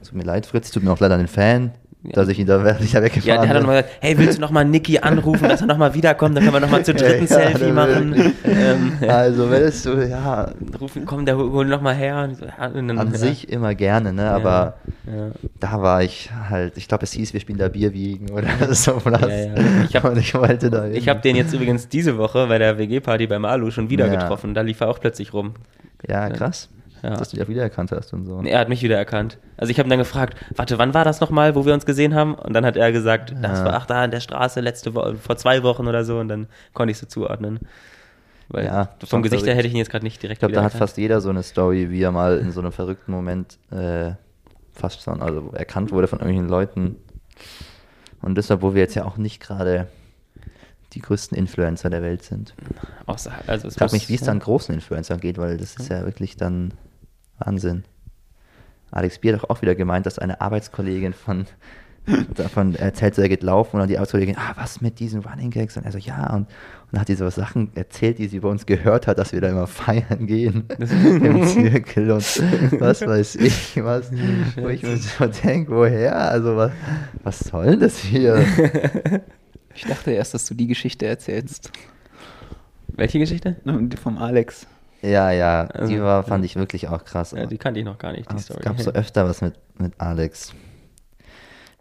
[0.04, 0.72] Tut mir leid, Fritz.
[0.72, 1.72] Tut mir auch leider den Fan,
[2.04, 4.38] dass ich ihn da, ich da weggefahren Ja, der hat dann nochmal gesagt, hey, willst
[4.38, 7.28] du nochmal Niki anrufen, dass er nochmal wiederkommt, dann können wir nochmal zu dritten Ja,
[7.28, 8.34] Selfie machen.
[8.44, 9.08] ähm, ja.
[9.10, 12.28] Also, willst du, ja, Rufen, komm, der hol noch mal her.
[12.30, 13.18] Und ja, und dann, an ja.
[13.18, 14.32] sich immer gerne, ne?
[14.32, 15.32] Aber Ja.
[15.60, 19.00] da war ich halt, ich glaube, es hieß, wir spielen da Bier wiegen oder so.
[19.06, 19.54] Ja, ja.
[19.88, 20.88] Ich hab- und ich wollte da.
[20.88, 24.16] Ich habe den jetzt übrigens diese Woche bei der WG-Party beim Alu schon wieder Ja.
[24.20, 24.54] getroffen.
[24.54, 25.54] Da lief er auch plötzlich rum.
[26.08, 26.70] Ja, krass.
[27.04, 27.16] Ja.
[27.16, 28.42] Dass du dich auch wiedererkannt hast und so.
[28.44, 29.38] Er hat mich wieder erkannt.
[29.58, 32.14] Also ich habe ihn dann gefragt, warte, wann war das nochmal, wo wir uns gesehen
[32.14, 32.36] haben?
[32.36, 33.66] Und dann hat er gesagt, das Ja.
[33.66, 36.20] war ach da an der Straße letzte Woche, vor zwei Wochen oder so.
[36.20, 37.60] Und dann konnte ich so zuordnen.
[38.50, 40.60] Weil Ja, vom Gesicht her hätte ich ihn jetzt gerade nicht direkt Ich glaube, da
[40.62, 40.90] hat wiedererkannt.
[40.90, 44.12] fast jeder so eine Story, wie er mal in so einem verrückten Moment äh,
[44.74, 46.96] fast schon, also erkannt wurde von irgendwelchen Leuten.
[48.22, 49.88] Und deshalb, wo wir jetzt ja auch nicht gerade
[50.94, 52.54] die größten Influencer der Welt sind.
[53.06, 55.90] Außer, also es Ich frage mich, wie es dann großen Influencern geht, weil das ist
[55.90, 56.74] ja wirklich dann
[57.42, 57.84] Wahnsinn.
[58.92, 61.46] Alex Bier hat doch auch wieder gemeint, dass eine Arbeitskollegin von
[62.36, 65.52] davon erzählt, so er geht laufen und dann die Arbeitskollegin, ah, was mit diesen Running
[65.52, 65.78] Gags?
[65.78, 66.48] Und er so, ja, und, und
[66.92, 69.50] dann hat die so Sachen erzählt, die sie über uns gehört hat, dass wir da
[69.50, 72.24] immer feiern gehen im Zirkel und
[72.80, 76.30] was weiß ich, was, wo ich mir so denke, woher?
[76.30, 76.72] Also was,
[77.24, 78.44] was soll denn das hier?
[79.76, 81.72] Ich dachte erst, dass du die Geschichte erzählst.
[82.88, 83.56] Welche Geschichte?
[84.02, 84.68] Vom Alex.
[85.02, 87.32] Ja, ja, die Also, war, fand ich wirklich auch krass.
[87.32, 88.62] Ja, die kannte ich noch gar nicht, die Es Story.
[88.62, 90.54] gab so öfter was mit, mit Alex.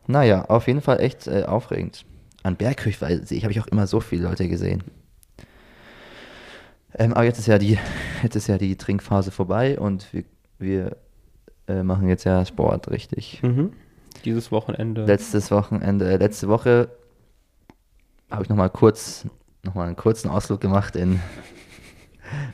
[0.07, 2.05] Naja, auf jeden Fall echt äh, aufregend.
[2.43, 4.83] An Berghöch weil ich habe ich auch immer so viele Leute gesehen.
[6.95, 7.79] Ähm, aber jetzt ist ja die,
[8.23, 10.25] jetzt ist ja die Trinkphase vorbei und wir,
[10.59, 10.97] wir
[11.69, 13.43] äh, machen jetzt ja Sport richtig.
[13.43, 13.73] Mhm.
[14.25, 15.05] Dieses Wochenende.
[15.05, 16.89] Letztes Wochenende, äh, letzte Woche
[18.31, 19.27] habe ich nochmal kurz,
[19.63, 21.21] nochmal einen kurzen Ausflug gemacht in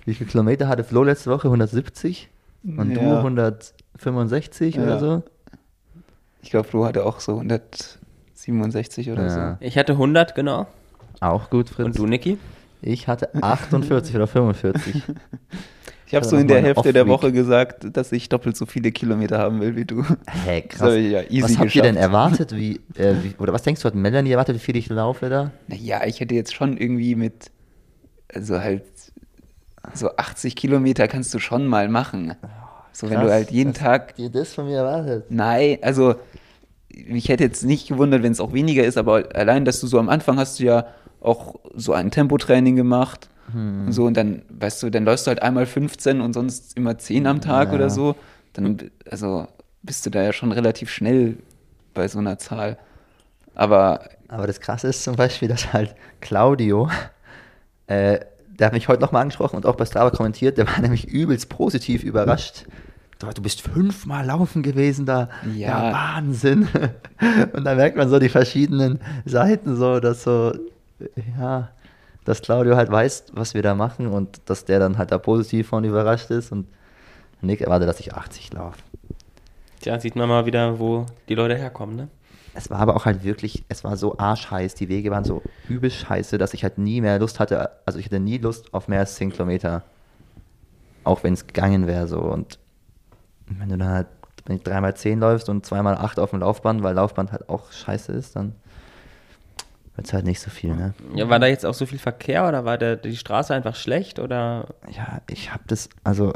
[0.05, 1.49] wie viele Kilometer hatte Flo letzte Woche?
[1.49, 2.29] 170?
[2.65, 3.19] Und du Ja.
[3.19, 4.99] 165 oder Ja.
[4.99, 5.23] so?
[6.43, 9.57] Ich glaube, Flo hatte auch so 167 oder Ja.
[9.61, 10.67] Ich hatte 100, genau.
[11.21, 11.87] Auch gut, Fritz.
[11.87, 12.39] Und du, Niki?
[12.83, 15.03] Ich hatte 48 oder 45.
[15.07, 15.13] so.
[16.09, 17.09] Ich habe so in der Hälfte der.
[17.09, 20.05] Woche gesagt, dass ich doppelt so viele Kilometer haben will wie du.
[20.45, 20.95] Hä, Das krass.
[20.95, 22.13] ja easy was habt ihr denn geschafft.
[22.13, 22.55] erwartet?
[22.55, 25.51] Wie, äh, wie, oder was denkst du, hat Melanie erwartet, wie viel ich laufe da?
[25.67, 27.51] Naja, ich hätte jetzt schon irgendwie mit,
[28.33, 28.85] also halt,
[29.95, 32.35] so 80 Kilometer kannst du schon mal machen.
[32.93, 35.27] So, wenn du Krass, halt jeden Tag ihr das von mir erwartet?
[35.29, 36.15] Nein, also
[37.07, 39.99] mich hätte jetzt nicht gewundert, wenn es auch weniger ist, aber allein, dass du so
[39.99, 40.87] am Anfang hast du ja
[41.21, 43.29] auch so ein Tempotraining gemacht.
[43.53, 43.87] Hm.
[43.87, 46.97] Und so, und dann, weißt du, dann läufst du halt einmal 15 und sonst immer
[46.97, 47.75] 10 am Tag Ja.
[47.75, 48.17] oder so.
[48.55, 49.47] Dann, also
[49.83, 51.37] bist du da ja schon relativ schnell
[51.95, 52.79] bei so einer Zahl.
[53.55, 56.89] Aber Aber das Krasse ist zum Beispiel, dass halt Claudio,
[57.87, 58.21] äh,
[58.59, 61.49] der hat mich heute nochmal angesprochen und auch bei Strava kommentiert, der war nämlich übelst
[61.49, 62.65] positiv überrascht.
[63.19, 65.31] Du, bist fünfmal laufen gewesen da.
[65.55, 65.91] Ja.
[65.91, 66.69] Wahnsinn.
[67.55, 70.53] Und da merkt man so die verschiedenen Seiten so, dass so,
[71.39, 71.71] ja,
[72.27, 75.69] dass Claudio halt weiß, was wir da machen und dass der dann halt da positiv
[75.69, 76.67] von überrascht ist und
[77.41, 78.79] Nick erwartet, dass ich 80 laufe.
[79.81, 82.09] Tja, sieht man mal wieder, wo die Leute herkommen, ne?
[82.57, 85.91] Es war aber auch halt wirklich, es war so arschheiß, die Wege waren so übel
[85.91, 89.01] scheiße, dass ich halt nie mehr Lust hatte, also ich hatte nie Lust auf mehr
[89.01, 89.83] als 10 Kilometer.
[91.05, 92.21] Auch wenn es gegangen wäre so.
[92.21, 92.59] Und
[93.47, 94.07] wenn du dann halt
[94.47, 97.73] wenn du dreimal 10 läufst und zweimal 8 auf dem Laufband, weil Laufband halt auch
[97.73, 98.55] scheiße ist, dann
[99.97, 100.95] wird es halt nicht so viel, ne?
[101.15, 104.19] Ja, war da jetzt auch so viel Verkehr oder war der, die Straße einfach schlecht
[104.19, 104.69] oder?
[104.91, 106.33] Ja, ich habe das, also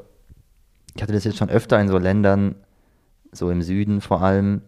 [0.95, 2.57] ich hatte das jetzt schon öfter in so Ländern,
[3.33, 4.63] so im Süden vor allem.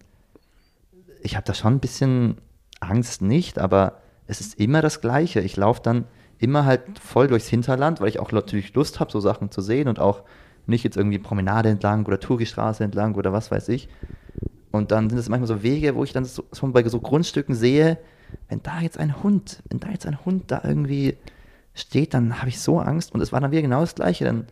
[1.22, 2.38] Ich habe da schon ein bisschen
[2.80, 5.40] Angst nicht, aber es ist immer das Gleiche.
[5.40, 6.04] Ich laufe dann
[6.38, 9.88] immer halt voll durchs Hinterland, weil ich auch natürlich Lust habe, so Sachen zu sehen
[9.88, 10.22] und auch
[10.66, 13.88] nicht jetzt irgendwie Promenade entlang oder Touristraße entlang oder was weiß ich.
[14.70, 17.54] Und dann sind es manchmal so Wege, wo ich dann so, schon bei so Grundstücken
[17.54, 17.98] sehe,
[18.48, 21.16] wenn da jetzt ein Hund, wenn da jetzt ein Hund da irgendwie
[21.74, 23.12] steht, dann habe ich so Angst.
[23.12, 24.24] Und es war dann wieder genau das Gleiche.
[24.24, 24.46] Dann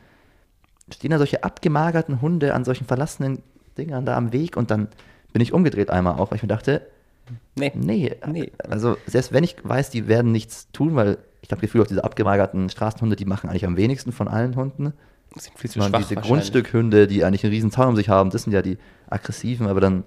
[0.91, 3.43] stehen da solche abgemagerten Hunde an solchen verlassenen
[3.79, 4.89] Dingern da am Weg und dann
[5.33, 6.83] bin ich umgedreht einmal auch, weil ich mir dachte,
[7.55, 7.71] Nee.
[7.75, 8.51] nee, Nee.
[8.69, 12.03] also selbst wenn ich weiß, die werden nichts tun, weil ich habe Gefühl, auch diese
[12.05, 14.93] abgemagerten Straßenhunde, die machen eigentlich am wenigsten von allen Hunden.
[15.37, 16.17] Sind viel zu schwach diese.
[16.17, 19.81] Grundstückhunde, die eigentlich einen riesen Zaun um sich haben, das sind ja die aggressiven, aber
[19.81, 20.03] dann,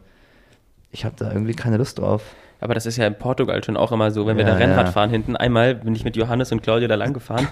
[0.91, 2.23] ich habe da irgendwie keine Lust drauf.
[2.59, 4.87] Aber das ist ja in Portugal schon auch immer so, wenn wir Ja, da Rennrad
[4.87, 4.91] ja.
[4.91, 5.35] fahren hinten.
[5.37, 7.47] Einmal bin ich mit Johannes und Claudia da lang gefahren.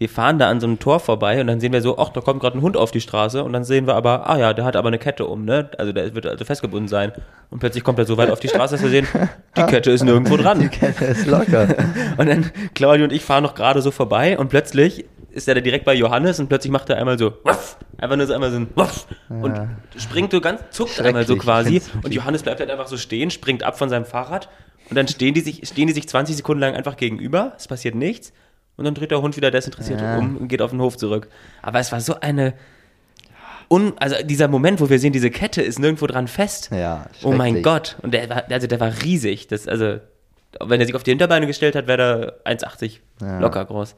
[0.00, 2.22] Wir fahren da an so einem Tor vorbei und dann sehen wir so, ach, da
[2.22, 4.64] kommt gerade ein Hund auf die Straße und dann sehen wir aber, ah ja, der
[4.64, 5.68] hat aber eine Kette um, ne?
[5.76, 7.12] Also der wird also festgebunden sein.
[7.50, 9.06] Und plötzlich kommt er so weit auf die Straße, dass wir sehen,
[9.58, 10.70] die Kette ist nirgendwo Die dran.
[10.70, 11.68] Kette ist locker.
[12.16, 15.60] Und dann Claudia und ich fahren noch gerade so vorbei und plötzlich ist er da
[15.60, 18.56] direkt bei Johannes und plötzlich macht er einmal so, wuff, einfach nur so einmal so
[18.56, 18.68] ein
[19.28, 19.68] und Ja.
[19.98, 23.62] springt so ganz, zuckt einmal so quasi und Johannes bleibt halt einfach so stehen, springt
[23.64, 24.48] ab von seinem Fahrrad
[24.88, 27.94] und dann stehen die sich, stehen die sich 20 Sekunden lang einfach gegenüber, es passiert
[27.94, 28.32] nichts
[28.80, 30.16] und dann dreht der Hund wieder desinteressiert Ja.
[30.18, 31.28] um und geht auf den Hof zurück.
[31.62, 32.54] Aber es war so eine,
[33.70, 36.70] un, also dieser Moment, wo wir sehen, diese Kette ist nirgendwo dran fest.
[36.72, 37.62] Ja, Oh mein.
[37.62, 37.96] Gott.
[38.02, 39.46] Und der war, also der war riesig.
[39.48, 39.98] Das, also,
[40.60, 43.38] wenn er sich auf die Hinterbeine gestellt hat, wäre er 1,80 Ja.
[43.38, 43.94] locker groß.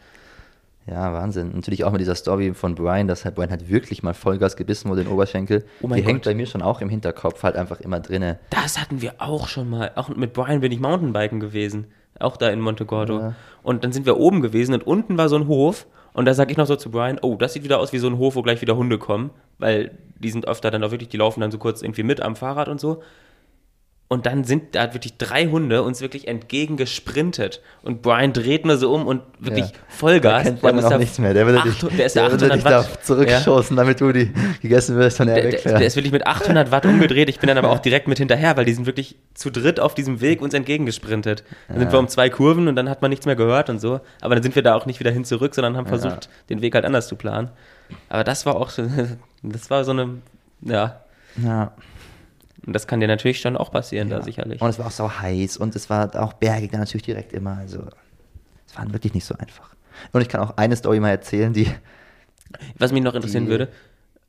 [0.88, 1.52] Ja, Wahnsinn.
[1.54, 4.90] Natürlich auch mit dieser Story von Brian, dass halt Brian halt wirklich mal Vollgas gebissen
[4.90, 5.64] wurde in den Oberschenkel.
[5.80, 6.32] Oh Die hängt Gott.
[6.32, 8.40] bei mir schon auch im Hinterkopf halt einfach immer drinne.
[8.50, 9.92] Das hatten wir auch schon mal.
[9.94, 11.86] Auch mit Brian bin ich Mountainbiken gewesen.
[12.22, 13.18] Auch da in Montegordo.
[13.18, 13.34] Ja.
[13.62, 15.86] Und dann sind wir oben gewesen und unten war so ein Hof.
[16.14, 18.06] Und da sag ich noch so zu Brian, oh, das sieht wieder aus wie so
[18.06, 19.30] ein Hof, wo gleich wieder Hunde kommen.
[19.58, 22.36] Weil die sind öfter dann auch wirklich, die laufen dann so kurz irgendwie mit am
[22.36, 23.02] Fahrrad und so.
[24.12, 27.62] Und dann sind da wirklich drei Hunde uns wirklich entgegengesprintet.
[27.82, 29.72] Und Brian dreht nur so um und wirklich Ja.
[29.88, 30.44] Vollgas.
[30.44, 31.32] Da kennt muss auch da nichts mehr.
[31.32, 33.04] Der würde dich, 800 der ist der der würde 800 dich da Watt.
[33.04, 36.70] zurückschossen, damit du die gegessen wirst von der, Der, der, der ist wirklich mit 800
[36.70, 37.28] Watt umgedreht.
[37.30, 39.94] Ich bin dann aber auch direkt mit hinterher, weil die sind wirklich zu dritt auf
[39.94, 41.44] diesem Weg uns entgegengesprintet.
[41.68, 41.92] Dann sind Ja.
[41.92, 44.00] wir um zwei Kurven und dann hat man nichts mehr gehört und so.
[44.20, 45.98] Aber dann sind wir da auch nicht wieder hin zurück, sondern haben Ja.
[45.98, 47.48] versucht, den Weg halt anders zu planen.
[48.08, 48.82] Aber das war auch so,
[49.42, 50.08] das war so eine,
[50.60, 51.00] ja.
[51.42, 51.72] ja.
[52.66, 54.22] Und das kann dir natürlich schon auch passieren, da Ja.
[54.22, 54.60] sicherlich.
[54.60, 57.56] Und es war auch so heiß und es war auch bergig dann natürlich direkt immer.
[57.58, 57.80] Also
[58.68, 59.74] es war wirklich nicht so einfach.
[60.12, 61.68] Und ich kann auch eine Story mal erzählen, die
[62.78, 63.68] Was mich noch interessieren Die- würde,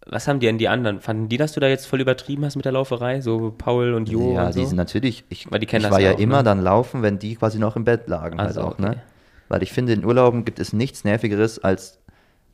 [0.06, 1.00] was haben die denn die anderen?
[1.00, 3.22] Fanden die, dass du da jetzt voll übertrieben hast mit der Lauferei?
[3.22, 4.60] So Paul und Jo ja, und so?
[4.60, 6.44] die sind natürlich, ich, Weil die kennen ich das war ja ja auch, immer ne?
[6.44, 8.82] dann laufen, wenn die quasi noch im Bett lagen Also, halt auch, okay.
[8.96, 9.02] ne?
[9.50, 12.00] Weil ich finde, in Urlauben gibt es nichts Nervigeres, als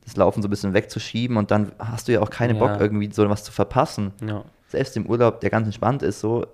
[0.04, 2.68] das Laufen so ein bisschen wegzuschieben und dann hast du ja auch keinen Ja.
[2.68, 4.12] Bock, irgendwie so was zu verpassen.
[4.26, 4.44] Ja.
[4.70, 6.46] Selbst im Urlaub, der ganz entspannt ist, so,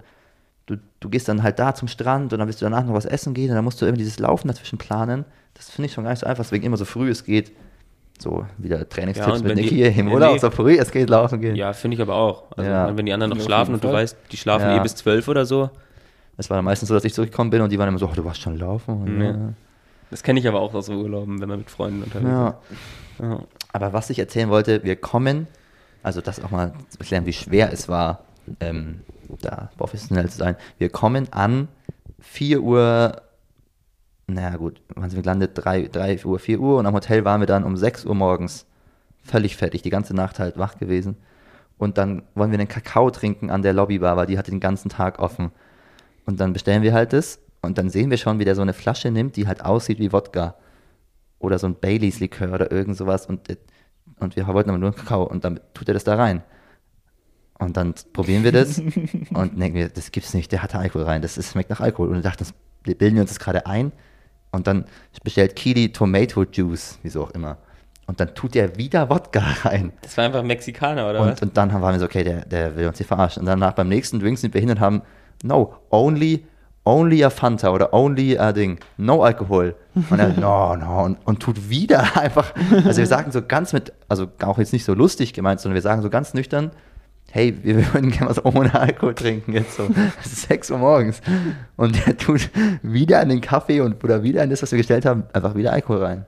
[0.65, 3.05] du, du gehst dann halt da zum Strand und dann willst du danach noch was
[3.05, 5.25] essen gehen und dann musst du irgendwie dieses Laufen dazwischen planen.
[5.53, 7.51] Das finde ich schon gar nicht so einfach, deswegen immer so früh es geht.
[8.17, 10.39] So, wieder Ja, Trainingstipps und mit wenn Niki die- im Nee, Urlaub, nee.
[10.39, 11.55] so früh es geht laufen gehen.
[11.57, 12.45] Ja, finde ich aber auch.
[12.55, 12.95] Also Ja.
[12.97, 14.77] wenn die anderen noch Ja, schlafen und du weißt, die schlafen Ja.
[14.77, 15.69] eh bis zwölf oder so.
[16.37, 18.13] Es war dann meistens so, dass ich zurückgekommen bin und die waren immer so, oh,
[18.15, 19.01] du warst schon laufen.
[19.03, 19.35] Und, Ja.
[20.11, 22.47] Das kenne ich aber auch aus so Urlauben, wenn man mit Freunden unterwegs ja.
[22.49, 23.19] ist.
[23.21, 23.39] Ja.
[23.73, 25.47] Aber was ich erzählen wollte, wir kommen,
[26.05, 28.25] also das auch mal zu erklären, wie schwer es war,
[28.59, 29.01] ähm,
[29.41, 30.55] da professionell zu sein.
[30.77, 31.67] Wir kommen an
[32.19, 33.21] 4 Uhr,
[34.27, 35.51] naja gut, wann sind wir gelandet?
[35.55, 38.67] 3, 3 Uhr, 4 Uhr und am Hotel waren wir dann um 6 Uhr morgens
[39.23, 41.17] völlig fertig, die ganze Nacht halt wach gewesen.
[41.79, 44.89] Und dann wollen wir einen Kakao trinken an der Lobbybar, weil die hatte den ganzen
[44.89, 45.51] Tag offen.
[46.27, 48.73] Und dann bestellen wir halt das und dann sehen wir schon, wie der so eine
[48.73, 50.53] Flasche nimmt, die halt aussieht wie Wodka
[51.39, 53.57] oder so ein Baileys-Likör oder irgend sowas und, äh,
[54.19, 56.43] und wir wollten aber nur einen Kakao und dann tut er das da rein.
[57.57, 58.79] Und dann probieren wir das
[59.33, 62.09] und denken wir, das gibt's nicht, der hat Alkohol rein, das ist, schmeckt nach Alkohol.
[62.09, 63.91] Und wir dachten, das wir bilden wir uns das gerade ein
[64.51, 64.85] und dann
[65.23, 67.57] bestellt Kili Tomato Juice, wieso auch immer.
[68.07, 69.91] Und dann tut er wieder Wodka rein.
[70.03, 71.41] Das war einfach Mexikaner, oder was?
[71.41, 73.39] Und, und dann haben- waren wir so, okay, der, der will uns hier verarschen.
[73.41, 75.01] Und danach beim nächsten Drink sind wir hin und haben,
[75.43, 76.45] no, only,
[76.85, 79.75] only a Fanta oder only a Ding, no Alkohol.
[80.09, 82.53] Und er, no, no, und, und tut wieder einfach,
[82.85, 85.81] also wir sagen so ganz mit, also auch jetzt nicht so lustig gemeint, sondern wir
[85.81, 86.71] sagen so ganz nüchtern,
[87.31, 89.89] hey, wir würden gerne was ohne Alkohol trinken jetzt so.
[90.23, 91.21] Es ist 6 Uhr morgens.
[91.75, 92.49] Und der tut
[92.81, 95.73] wieder in den Kaffee und oder wieder in das, was wir gestellt haben, einfach wieder
[95.73, 96.25] Alkohol rein.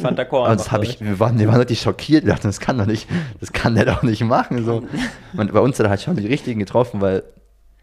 [0.00, 0.50] Fanta Korn.
[0.50, 2.24] Und das habe ich, wir waren, wir waren richtig schockiert.
[2.24, 4.64] Wir dachten, das kann doch nicht, das kann der doch nicht machen.
[4.64, 4.82] So.
[5.36, 7.22] Und bei uns hat er halt schon die richtigen getroffen, weil,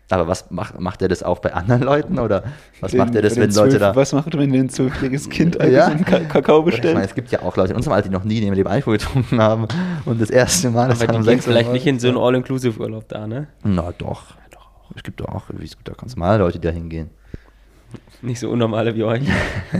[0.09, 2.43] aber was macht, macht er das auch bei anderen Leuten oder
[2.79, 3.95] was macht er das, Wenn Leute zwölf- da.
[3.95, 5.87] Was macht, wenn ein zwölfjähriges Kind Ja.
[5.87, 6.97] einen Ka Kakao Ich meine, bestellt?
[7.05, 8.97] es gibt ja auch Leute in unserem Alter, die noch nie in ihrem Leben Alkohol
[8.97, 9.67] getrunken haben
[10.05, 13.27] und das erste Mal aber dann die gehen vielleicht nicht in so einen All-Inclusive-Urlaub da,
[13.27, 13.47] ne?
[13.63, 14.23] Na doch.
[14.95, 17.09] Es gibt doch auch, wie es gibt auch ganz normale Leute, die da hingehen.
[18.21, 19.21] Nicht so unnormale wie euch.
[19.27, 19.33] Ja,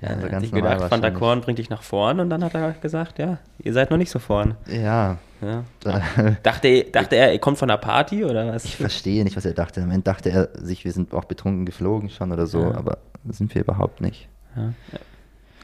[0.00, 1.18] Ja, also hat ganz sich normal gedacht, Fanta wahrscheinlich.
[1.20, 4.10] Korn bringt dich nach vorn und dann hat er gesagt, ja, ihr seid noch nicht
[4.10, 4.56] so vorn.
[4.66, 5.64] Ja, Ja.
[5.80, 6.00] da,
[6.42, 8.64] Dachte, er- dachte er, er kommt von der Party oder was?
[8.64, 9.80] ich verstehe nicht, was er dachte.
[9.80, 12.74] Im Moment dachte er sich, wir sind auch betrunken geflogen schon oder so, Ja.
[12.74, 14.28] aber sind wir überhaupt nicht.
[14.56, 14.72] Ja.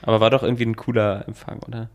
[0.03, 1.89] Aber war doch irgendwie ein cooler Empfang, oder?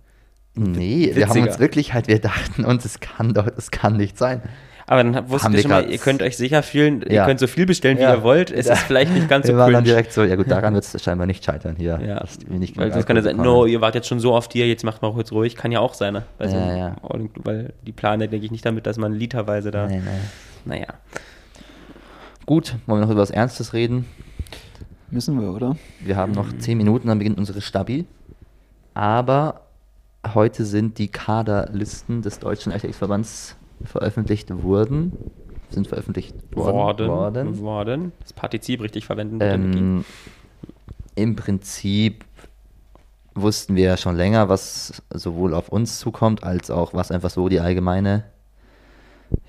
[0.53, 1.47] Nee, wir haben Witziger.
[1.51, 4.41] uns wirklich halt, wir dachten uns, es kann doch, es kann nicht sein.
[4.87, 7.25] Aber dann wusstet ihr wir schon mal, ihr könnt euch sicher fühlen, ihr Ja.
[7.25, 8.13] könnt so viel bestellen, wie Ja.
[8.15, 8.51] ihr wollt.
[8.51, 10.83] Es ist vielleicht nicht ganz so wir waren dann direkt so, ja gut, daran wird
[10.83, 11.99] es scheinbar nicht scheitern hier.
[12.05, 14.67] Ja, nicht weil sonst kann ja sein, no, ihr wart jetzt schon so oft hier,
[14.67, 15.55] jetzt macht mal kurz ruhig.
[15.55, 16.23] Kann ja auch sein, ne?
[16.37, 16.95] Weil, Ja, ja.
[17.43, 20.09] Weil die plane, denke ich, nicht damit, dass man literweise da, Nee, nee.
[20.65, 20.87] naja.
[22.45, 24.05] Gut, wollen wir noch über was Ernstes reden?
[25.09, 25.75] Müssen wir, oder?
[26.01, 28.05] Wir haben noch 10 Minuten, dann beginnt unsere Stabi.
[28.93, 29.61] Aber
[30.35, 35.13] heute sind die Kaderlisten des Deutschen Leichtathletikverbands veröffentlicht worden.
[35.69, 37.07] Sind veröffentlicht worden.
[37.07, 38.11] Worden, worden.
[38.21, 39.39] Das Partizip richtig verwenden.
[39.41, 40.05] Ähm,
[41.15, 42.23] Im Prinzip
[43.33, 47.49] wussten wir ja schon länger, was sowohl auf uns zukommt, als auch was einfach so
[47.49, 48.23] die allgemeine,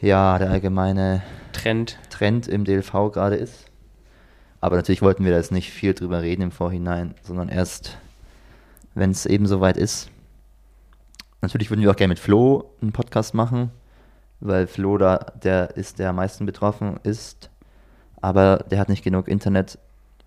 [0.01, 1.99] ja, der allgemeine Trend.
[2.11, 3.67] Trend im DLV gerade ist.
[4.61, 7.99] Aber natürlich wollten wir da jetzt nicht viel drüber reden im Vorhinein, sondern erst,
[8.95, 10.11] wenn es eben soweit ist.
[11.41, 13.71] Natürlich würden wir auch gerne mit Flo einen Podcast machen,
[14.41, 17.51] weil Flo da der ist, der am meisten betroffen ist.
[18.21, 19.79] Aber der hat nicht genug Internet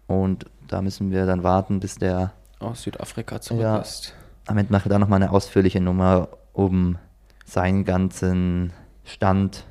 [0.08, 3.78] und da müssen wir dann warten, bis der Aus Südafrika zurück Ja.
[3.80, 4.14] ist.
[4.48, 6.98] am Ende mache da nochmal eine ausführliche Nummer um
[7.46, 8.72] seinen ganzen
[9.06, 9.64] Stand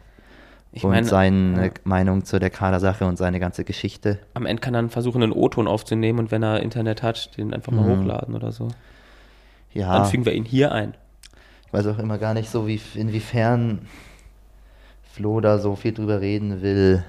[0.72, 1.72] Ich und meine, seine ja.
[1.84, 4.18] Meinung zu der Kadersache und seine ganze Geschichte.
[4.34, 7.54] Am Ende kann er dann versuchen, einen O-Ton aufzunehmen und wenn er Internet hat, den
[7.54, 8.00] einfach mal Mhm.
[8.00, 8.68] hochladen oder so.
[9.72, 10.94] Ja, Dann fügen wir ihn hier ein.
[11.66, 13.86] ich weiß auch immer gar nicht so, wie, inwiefern
[15.10, 17.04] Flo da so viel drüber reden will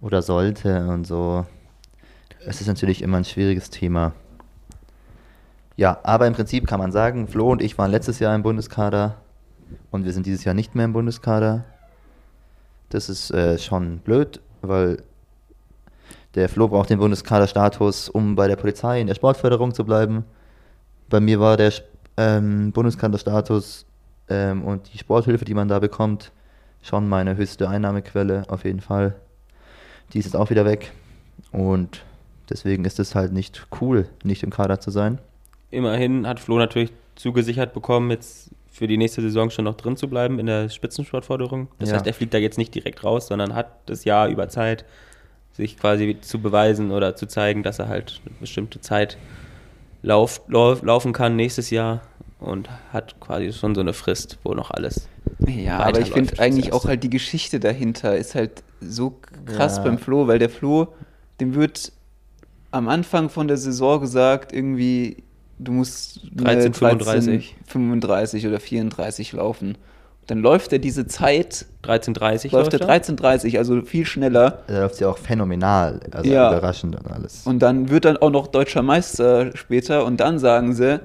[0.00, 1.46] oder sollte und so.
[2.46, 4.12] Es ist natürlich immer ein schwieriges Thema.
[5.76, 9.16] Ja, aber im Prinzip kann man sagen, Flo und ich waren letztes Jahr im Bundeskader
[9.90, 11.64] und wir sind dieses Jahr nicht mehr im Bundeskader.
[12.90, 15.02] Das ist äh, schon blöd, weil
[16.34, 20.24] der Flo braucht den Bundeskaderstatus, um bei der Polizei in der Sportförderung zu bleiben.
[21.08, 21.72] Bei mir war der
[22.16, 23.86] ähm, Bundeskaderstatus
[24.28, 26.30] ähm, und die Sporthilfe, die man da bekommt,
[26.84, 29.16] schon meine höchste Einnahmequelle auf jeden Fall.
[30.12, 30.92] Die ist jetzt auch wieder weg
[31.50, 32.04] und
[32.50, 35.18] deswegen ist es halt nicht cool, nicht im Kader zu sein.
[35.70, 40.08] Immerhin hat Flo natürlich zugesichert bekommen, jetzt für die nächste Saison schon noch drin zu
[40.08, 41.68] bleiben in der Spitzensportforderung.
[41.78, 41.96] Das Ja.
[41.96, 44.84] heißt, er fliegt da jetzt nicht direkt raus, sondern hat das Jahr über Zeit,
[45.52, 49.16] sich quasi zu beweisen oder zu zeigen, dass er halt eine bestimmte Zeit
[50.02, 52.02] lauf, lauf, laufen kann nächstes Jahr
[52.44, 55.08] und hat quasi schon so eine Frist, wo noch alles.
[55.46, 59.84] Ja, aber ich finde eigentlich auch halt die Geschichte dahinter ist halt so krass Ja.
[59.84, 60.88] beim Flo, weil der Flo,
[61.40, 61.92] dem wird
[62.70, 65.24] am Anfang von der Saison gesagt, irgendwie,
[65.58, 67.42] du musst eine 13,35.
[67.66, 69.78] 35 oder 34 laufen.
[70.26, 72.88] Dann läuft er diese Zeit, 13.30 läuft er er?
[72.88, 74.62] 13,30, also viel schneller.
[74.66, 76.48] Da läuft sie auch phänomenal, also Ja.
[76.50, 77.42] überraschend und alles.
[77.46, 81.00] Und dann wird dann auch noch deutscher Meister später und dann sagen sie,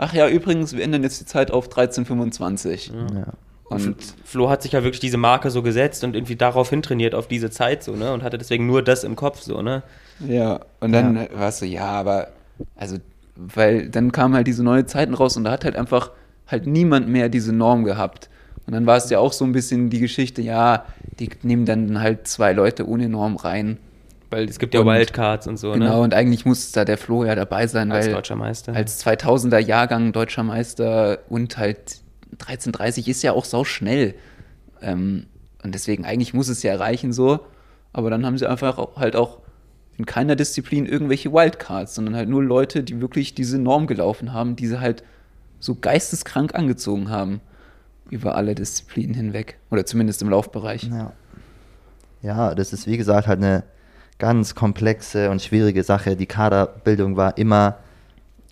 [0.00, 2.92] ach ja, übrigens, wir ändern jetzt die Zeit auf 13,25.
[3.14, 3.26] ja.
[3.64, 7.28] Und Flo hat sich ja wirklich diese Marke so gesetzt und irgendwie darauf hintrainiert, auf
[7.28, 8.12] diese Zeit so, ne?
[8.12, 9.84] Und hatte deswegen nur das im Kopf so, ne?
[10.26, 11.26] Ja, und dann Ja.
[11.38, 12.28] war es so, ja, aber,
[12.74, 12.96] also,
[13.36, 16.10] weil dann kamen halt diese neue Zeiten raus und da hat halt einfach
[16.48, 18.28] halt niemand mehr diese Norm gehabt.
[18.66, 20.84] Und dann war es ja auch so ein bisschen die Geschichte, ja,
[21.20, 23.78] die nehmen dann halt zwei Leute ohne Norm rein.
[24.30, 26.00] Weil es gibt ja Und- Wildcards und so, genau, ne?
[26.02, 28.74] und eigentlich muss da der Flo ja dabei sein, Als weil deutscher Meister.
[28.74, 32.00] als 2000er Jahrgang deutscher Meister und halt
[32.38, 34.14] 1330 ist ja auch sau schnell.
[34.80, 35.26] Ähm,
[35.64, 37.40] und deswegen eigentlich muss es ja erreichen so.
[37.92, 39.40] Aber dann haben sie einfach auch, halt auch
[39.98, 44.54] in keiner Disziplin irgendwelche Wildcards, sondern halt nur Leute, die wirklich diese Norm gelaufen haben,
[44.56, 45.02] die sie halt
[45.58, 47.40] so geisteskrank angezogen haben
[48.08, 49.58] über alle Disziplinen hinweg.
[49.70, 50.84] Oder zumindest im Laufbereich.
[50.84, 51.12] Ja.
[52.22, 53.64] ja, das ist wie gesagt halt eine
[54.20, 56.14] ganz komplexe und schwierige Sache.
[56.14, 57.78] Die Kaderbildung war immer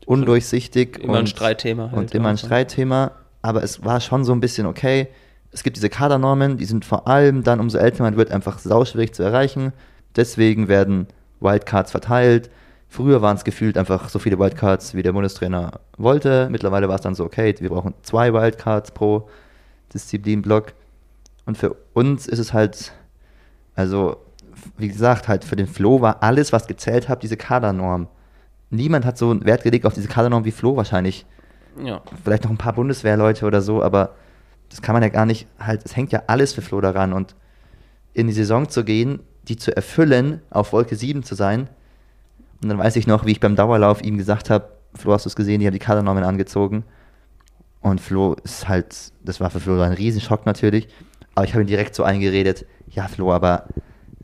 [0.07, 2.47] undurchsichtig Immer ein und, Streitthema halt und immer ein auch, ne?
[2.47, 5.09] Streitthema, aber es war schon so ein bisschen okay.
[5.53, 9.15] Es gibt diese Kadernormen, die sind vor allem dann, umso älter man wird, einfach sauschwierig
[9.15, 9.73] zu erreichen.
[10.17, 11.07] Deswegen werden
[11.41, 12.51] Wildcards verteilt.
[12.89, 16.49] Früher waren es gefühlt einfach so viele Wildcards, wie der Bundestrainer wollte.
[16.51, 19.29] Mittlerweile war es dann so, okay, wir brauchen zwei Wildcards pro
[19.93, 20.73] Disziplinblock.
[21.45, 22.93] Und für uns ist es halt,
[23.75, 24.17] also,
[24.77, 28.09] wie gesagt, halt für den Flo war alles, was gezählt hat, diese Kadernorm.
[28.71, 31.27] Niemand hat so einen Wert gelegt auf diese Kadernorm wie Flo wahrscheinlich.
[31.83, 32.03] ja.
[32.25, 34.15] Vielleicht noch ein paar Bundeswehrleute oder so, aber
[34.69, 37.13] das kann man ja gar nicht, halt, es hängt ja alles für Flo daran.
[37.13, 37.35] Und
[38.13, 41.69] in die Saison zu gehen, die zu erfüllen, auf Wolke 7 zu sein.
[42.63, 45.29] Und dann weiß ich noch, wie ich beim Dauerlauf ihm gesagt habe, Flo, hast du
[45.29, 46.85] es gesehen, die haben die Kadernormen angezogen.
[47.81, 50.89] Und Flo ist halt, das war für Flo ein Riesenschock natürlich.
[51.35, 53.69] Aber ich habe ihn direkt so eingeredet, ja Flo, aber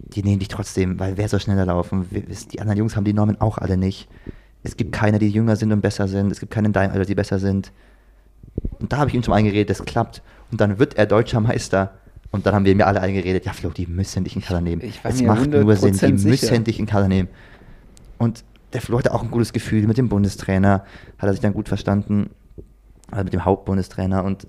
[0.08, 2.06] die nehmen dich trotzdem, weil wer soll schneller laufen?
[2.52, 4.08] Die anderen Jungs haben die Normen auch alle nicht.
[4.62, 6.30] Es gibt keine, die jünger sind und besser sind.
[6.30, 7.72] Es gibt keine in deinem Alter, die besser sind.
[8.78, 10.22] Und da habe ich ihm schon eingeredet, das klappt.
[10.50, 11.94] Und dann wird er deutscher Meister.
[12.30, 14.82] Und dann haben wir mir alle eingeredet, ja Flo, die müssen dich in Kader nehmen.
[14.82, 16.28] Ich war es macht nur Sinn, die 100% sicher.
[16.28, 17.28] müssen dich in Kader nehmen.
[18.18, 20.84] Und der Flo hatte auch ein gutes Gefühl mit dem Bundestrainer,
[21.18, 22.30] hat er sich dann gut verstanden,
[23.10, 24.46] also mit dem Hauptbundestrainer und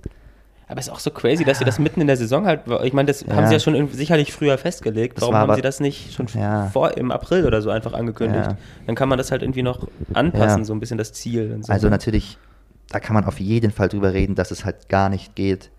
[0.68, 2.94] Aber es ist auch so crazy, dass sie das mitten in der Saison halt, ich
[2.94, 5.22] meine, das haben sie ja schon sicherlich früher festgelegt.
[5.22, 8.50] Warum war haben sie das nicht schon vor im April oder so einfach angekündigt?
[8.88, 11.60] Dann kann man das halt irgendwie noch anpassen, so ein bisschen das Ziel.
[11.62, 11.72] So.
[11.72, 12.38] Also natürlich,
[12.90, 15.70] da kann man auf jeden Fall drüber reden, dass es halt gar nicht geht,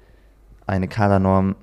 [0.67, 1.57] eine Kadernorm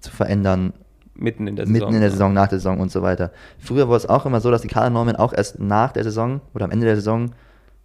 [0.00, 0.74] zu verändern,
[1.14, 1.80] mitten in der Saison.
[1.80, 3.30] mitten in der Saison, nach der Saison und so weiter.
[3.58, 6.66] Früher war es auch immer so, dass die Kadernormen auch erst nach der Saison oder
[6.66, 7.32] am Ende der Saison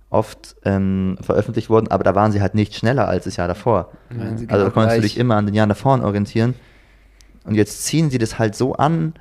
[0.10, 3.92] oft ähm, veröffentlicht wurden, aber da waren sie halt nicht schneller als das Jahr davor.
[4.10, 5.02] Sie Also da konntest du gleich.
[5.02, 6.56] dich immer an den Jahren davor orientieren.
[7.44, 9.14] Und jetzt ziehen sie das halt so an,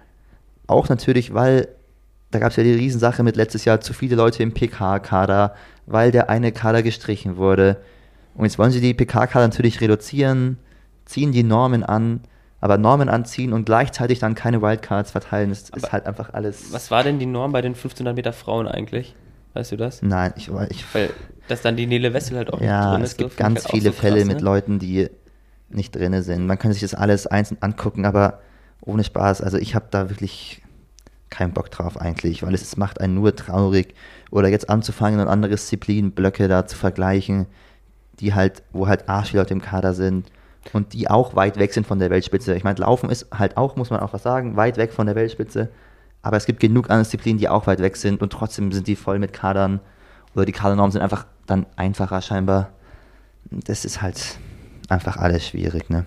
[0.66, 1.68] auch natürlich, weil
[2.30, 5.54] da gab es ja die Riesensache mit letztes Jahr zu viele Leute im PK-Kader,
[5.86, 7.78] weil der eine Kader gestrichen wurde.
[8.34, 10.58] Und jetzt wollen sie die PK-Kader natürlich reduzieren,
[11.04, 12.20] ziehen die Normen an,
[12.60, 16.72] aber Normen anziehen und gleichzeitig dann keine Wildcards verteilen, das ist Aber halt einfach alles.
[16.72, 19.14] Was war denn die Norm bei den 1500 Meter Frauen eigentlich?
[19.54, 20.02] Weißt du das?
[20.02, 21.10] Nein, ich, ich Weil,
[21.48, 23.18] dass dann die Nele Wessel halt auch ja, nicht drin es ist.
[23.18, 24.42] gibt so, finde ganz halt viele so Fälle krass, mit ne?
[24.44, 25.08] Leuten, die
[25.70, 26.46] nicht drin sind.
[26.46, 28.40] Man kann sich das alles einzeln angucken, aber
[28.80, 29.42] ohne Spaß.
[29.42, 30.62] Also ich habe da wirklich
[31.30, 33.94] keinen Bock drauf eigentlich, weil es, es macht einen nur traurig.
[34.30, 37.46] Oder jetzt anzufangen und andere Disziplinenblöcke da zu vergleichen,
[38.20, 40.30] die halt, wo halt Arschleute im Kader sind
[40.72, 42.54] und die auch weit weg sind von der Weltspitze.
[42.54, 45.16] Ich meine, Laufen ist halt auch, muss man auch was sagen, weit weg von der
[45.16, 45.68] Weltspitze.
[46.22, 48.96] Aber es gibt genug andere Disziplinen, die auch weit weg sind und trotzdem sind die
[48.96, 49.80] voll mit Kadern.
[50.34, 52.70] Oder die Kadernormen sind einfach dann einfacher scheinbar.
[53.50, 54.38] Das ist halt
[54.88, 56.04] einfach alles schwierig, ne?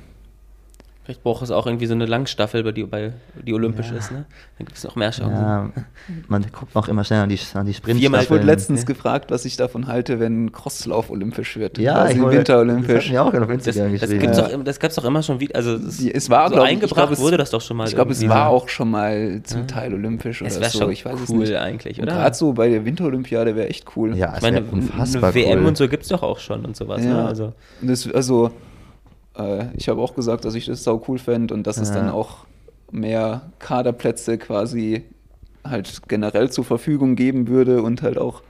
[1.03, 3.11] Vielleicht braucht es auch irgendwie so eine Langstaffel, bei die, bei,
[3.43, 4.25] die olympisch ist, ne?
[4.59, 5.33] Dann gibt es noch mehr Chancen.
[5.33, 5.69] Ja,
[6.27, 7.99] man guckt auch immer schnell an die, an die Sprint.
[7.99, 11.79] Viermal Ich wurde letztens gefragt, was ich davon halte, wenn Crosslauf olympisch wird.
[11.79, 14.19] Ja, quasi ich wollte- Winter Das auch auf Das, Instagram das geschrieben.
[14.19, 14.47] gibt's Ja.
[14.49, 15.55] doch, das gab's doch immer schon wieder.
[15.55, 17.87] Also es, es war, so glaub eingebracht glaub, es- wurde das doch schon mal.
[17.87, 20.79] Ich glaube, es war auch schon mal zum Teil olympisch Es oder wäre so.
[20.81, 21.55] schon ich weiß es cool nicht.
[21.55, 22.11] eigentlich, oder?
[22.13, 24.15] Gerade so bei der Winterolympiade wäre echt cool.
[24.15, 25.65] ja, Ich es meine, unfassbar eine WM cool.
[25.65, 27.03] und so gibt's doch auch schon und sowas.
[27.03, 27.09] Ja.
[27.13, 27.25] Ne?
[27.25, 28.51] Also, Und das, also,
[29.37, 31.95] äh, ich habe auch gesagt, dass ich das sau cool fände und dass es Ja.
[31.95, 32.45] dann auch
[32.91, 35.03] mehr Kaderplätze quasi
[35.63, 38.41] halt generell zur Verfügung geben würde und halt auch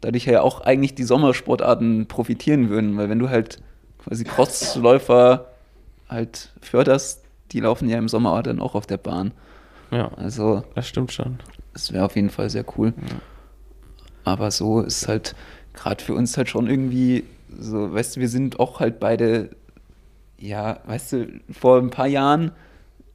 [0.00, 3.60] dadurch ja auch eigentlich die Sommersportarten profitieren würden, weil wenn du halt
[4.04, 5.46] quasi Crossläufer
[6.08, 9.32] halt förderst, die laufen ja im Sommer dann auch auf der Bahn.
[9.90, 11.38] ja, Also das stimmt schon.
[11.72, 12.92] das wäre auf jeden Fall sehr cool.
[14.24, 15.34] Aber so ist halt
[15.74, 17.24] gerade für uns halt schon irgendwie
[17.58, 19.50] so, weißt du, wir sind auch halt beide,
[20.38, 22.52] ja, weißt du, vor ein paar Jahren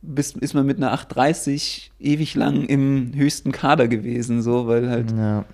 [0.01, 5.11] bis, ist man mit einer 830 ewig lang im höchsten Kader gewesen, so, weil halt,
[5.11, 5.45] ja.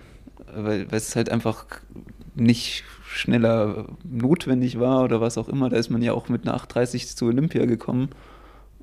[0.53, 1.65] weil, weil es halt einfach
[2.35, 5.69] nicht schneller notwendig war oder was auch immer.
[5.69, 8.09] Da ist man ja auch mit einer 830 zu Olympia gekommen.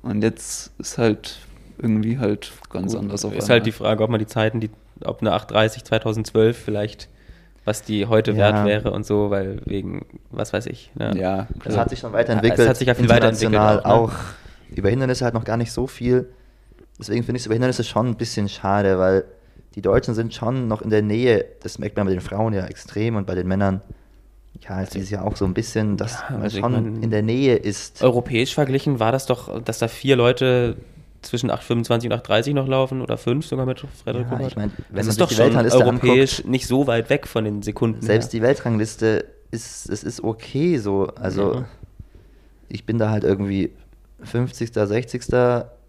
[0.01, 1.39] Und jetzt ist halt
[1.77, 3.55] irgendwie halt ganz Gut, anders auf Ist einmal.
[3.55, 4.69] halt die Frage, ob man die Zeiten, die,
[5.03, 7.09] ob eine 830 2012 vielleicht,
[7.67, 8.37] was die heute Ja.
[8.37, 10.89] wert wäre und so, weil wegen, was weiß ich.
[10.95, 11.13] Ne?
[11.19, 11.77] Ja, Das klar.
[11.81, 12.59] hat sich schon weiterentwickelt.
[12.61, 14.11] Es hat sich ja viel weiterentwickelt auch, auch.
[14.11, 14.17] ne?
[14.77, 16.29] Über Hindernisse halt noch gar nicht so viel.
[16.97, 19.25] Deswegen finde ich es über Hindernisse schon ein bisschen schade, weil
[19.75, 21.45] die Deutschen sind schon noch in der Nähe.
[21.61, 23.81] Das merkt man bei den Frauen ja extrem und bei den Männern.
[24.67, 27.11] Ja, es ist ja auch so ein bisschen, dass Ja, man also schon mein- in
[27.11, 28.01] der Nähe ist.
[28.01, 30.77] Europäisch verglichen war das doch, dass da vier Leute
[31.21, 34.95] zwischen 8,25 und 8,30 noch laufen oder fünf sogar mit Frederik Ja, ich mein, wenn
[34.97, 38.01] das ist doch die schon europäisch nicht so weit weg von den Sekunden.
[38.01, 38.39] Selbst her.
[38.39, 41.07] die Weltrangliste ist, es ist okay so.
[41.15, 41.65] Also Ja.
[42.69, 43.71] ich bin da halt irgendwie
[44.23, 45.23] 50., 60.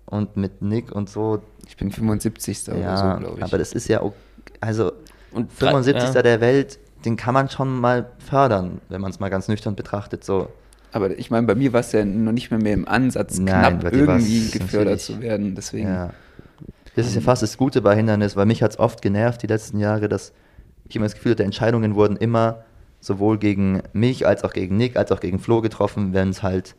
[0.06, 1.40] und mit Nick und so.
[1.66, 2.68] Ich bin 75.
[2.68, 3.44] oder ja, so, glaube ich.
[3.44, 4.14] aber das ist ja okay.
[4.60, 4.92] Also
[5.32, 6.14] Und drei- 75.
[6.14, 6.22] ja.
[6.22, 10.24] der Welt, den kann man schon mal fördern, wenn man es mal ganz nüchtern betrachtet.
[10.24, 10.48] So.
[10.92, 13.80] Aber ich meine, bei mir war es ja noch nicht mehr, mehr im Ansatz, Nein,
[13.80, 15.54] knapp irgendwie gefördert zu werden.
[15.54, 16.10] Deswegen, Ja.
[16.96, 19.46] Das ist ja fast das Gute bei Hindernis, weil mich hat es oft genervt die
[19.46, 20.32] letzten Jahre, dass
[20.88, 22.64] ich immer das Gefühl hatte, Entscheidungen wurden immer
[23.00, 26.74] sowohl gegen mich als auch gegen Nick als auch gegen Flo getroffen, wenn es halt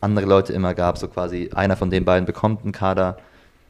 [0.00, 3.18] andere Leute immer gab, so quasi einer von den beiden bekommt einen Kader.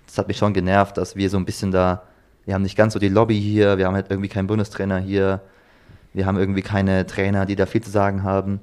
[0.06, 2.04] Das hat mich schon genervt, dass wir so ein bisschen da,
[2.46, 5.42] wir haben nicht ganz so die Lobby hier, wir haben halt irgendwie keinen Bundestrainer hier,
[6.14, 8.60] wir haben irgendwie keine Trainer, die da viel zu sagen haben.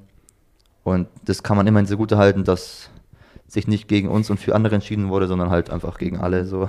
[0.82, 2.88] Und das kann man immerhin so gut halten, dass
[3.46, 6.68] sich nicht gegen uns und für andere entschieden wurde, sondern halt einfach gegen alle so.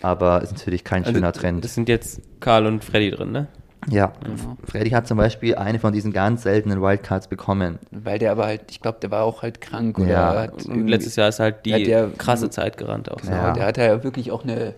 [0.00, 1.64] Aber ist natürlich kein Also, schöner Trend.
[1.64, 3.46] Das sind jetzt Karl und Freddy drin, ne?
[3.90, 4.56] ja, Genau.
[4.64, 7.78] Freddy hat zum Beispiel eine von diesen ganz seltenen Wildcards bekommen.
[7.90, 10.40] weil der aber halt, ich glaube, der war auch halt krank oder Ja.
[10.42, 13.18] hat Und letztes Jahr ist halt die hat der- krasse Zeit gerannt auch.
[13.20, 13.52] Genau, Ja.
[13.52, 14.74] der hatte ja wirklich auch eine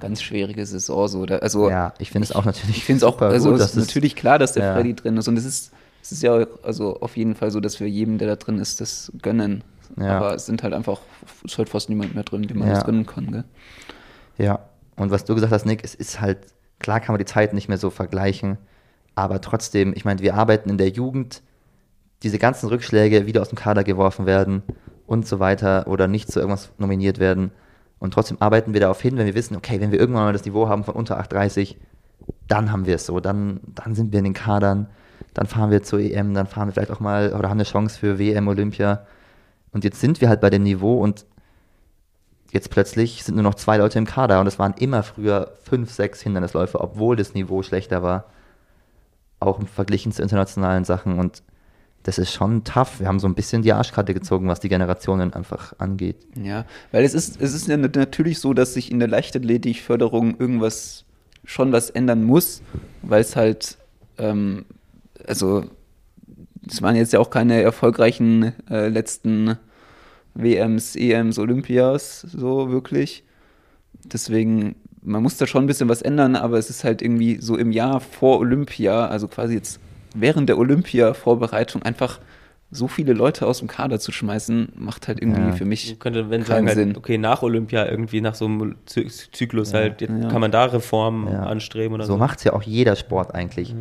[0.00, 1.08] ganz schwierige Saison.
[1.08, 1.22] So.
[1.24, 4.38] Also, ja, ich finde es auch natürlich Ich finde es auch, also ist natürlich klar,
[4.38, 4.74] dass der ja.
[4.74, 5.28] Freddy drin ist.
[5.28, 5.72] Und es ist,
[6.02, 8.58] es ist ja auch, also auf jeden Fall so, dass wir jedem, der da drin
[8.58, 9.64] ist, das gönnen.
[9.98, 10.16] Ja.
[10.16, 11.00] aber es sind halt einfach,
[11.44, 12.74] ist halt fast niemand mehr drin, den man Ja.
[12.74, 13.30] das gönnen kann.
[13.30, 13.44] Gell?
[14.38, 14.60] Ja,
[14.96, 16.38] und was du gesagt hast, Nick, es ist halt,
[16.78, 18.56] klar kann man die Zeit nicht mehr so vergleichen,
[19.14, 21.42] aber trotzdem, ich meine, wir arbeiten in der Jugend,
[22.22, 24.62] diese ganzen Rückschläge wieder aus dem Kader geworfen werden
[25.06, 27.50] und so weiter oder nicht zu irgendwas nominiert werden.
[27.98, 30.44] Und trotzdem arbeiten wir darauf hin, wenn wir wissen, okay, wenn wir irgendwann mal das
[30.46, 31.76] Niveau haben von unter 8,30,
[32.48, 34.86] dann haben wir es so, dann, dann sind wir in den Kadern,
[35.34, 37.98] dann fahren wir zur EM, dann fahren wir vielleicht auch mal oder haben eine Chance
[37.98, 39.06] für WM, Olympia.
[39.72, 41.24] Und jetzt sind wir halt bei dem Niveau und
[42.50, 45.90] jetzt plötzlich sind nur noch zwei Leute im Kader und es waren immer früher fünf,
[45.90, 48.26] sechs Hindernisläufe, obwohl das Niveau schlechter war.
[49.40, 51.42] Auch im Verglichen zu internationalen Sachen und
[52.04, 52.98] das ist schon tough.
[53.00, 56.16] Wir haben so ein bisschen die Arschkarte gezogen, was die Generationen einfach angeht.
[56.34, 60.36] Ja, weil es ist, es ist ja nat- natürlich so, dass sich in der Leichtathletikförderung
[60.38, 61.04] irgendwas
[61.44, 62.60] schon was ändern muss,
[63.02, 63.78] weil es halt,
[64.18, 64.64] ähm,
[65.26, 65.64] also
[66.68, 69.58] es waren jetzt ja auch keine erfolgreichen äh, letzten
[70.34, 73.24] WMs, EMs, Olympias, so wirklich.
[74.04, 77.56] Deswegen, man muss da schon ein bisschen was ändern, aber es ist halt irgendwie so
[77.56, 79.80] im Jahr vor Olympia, also quasi jetzt
[80.14, 82.20] während der Olympia-Vorbereitung einfach
[82.70, 85.52] so viele Leute aus dem Kader zu schmeißen, macht halt irgendwie Ja.
[85.52, 86.96] für mich Ich könnte, wenn keinen sagen, halt, Sinn.
[86.96, 89.80] okay, nach Olympia irgendwie, nach so einem Zy Zyklus Ja.
[89.80, 90.28] halt, jetzt Ja.
[90.30, 91.42] kann man da Reformen Ja.
[91.42, 92.18] anstreben oder so so.
[92.18, 93.74] macht es ja auch jeder Sport eigentlich.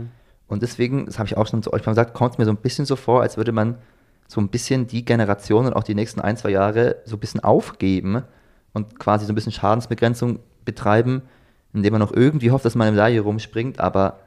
[0.52, 2.52] Und deswegen, das habe ich auch schon zu euch mal gesagt, kommt es mir so
[2.52, 3.78] ein bisschen so vor, als würde man
[4.28, 7.40] so ein bisschen die Generation und auch die nächsten ein, zwei Jahre so ein bisschen
[7.42, 8.24] aufgeben
[8.74, 11.22] und quasi so ein bisschen Schadensbegrenzung betreiben,
[11.74, 13.80] indem man noch irgendwie hofft, dass man im Medaille rumspringt.
[13.80, 14.20] Aber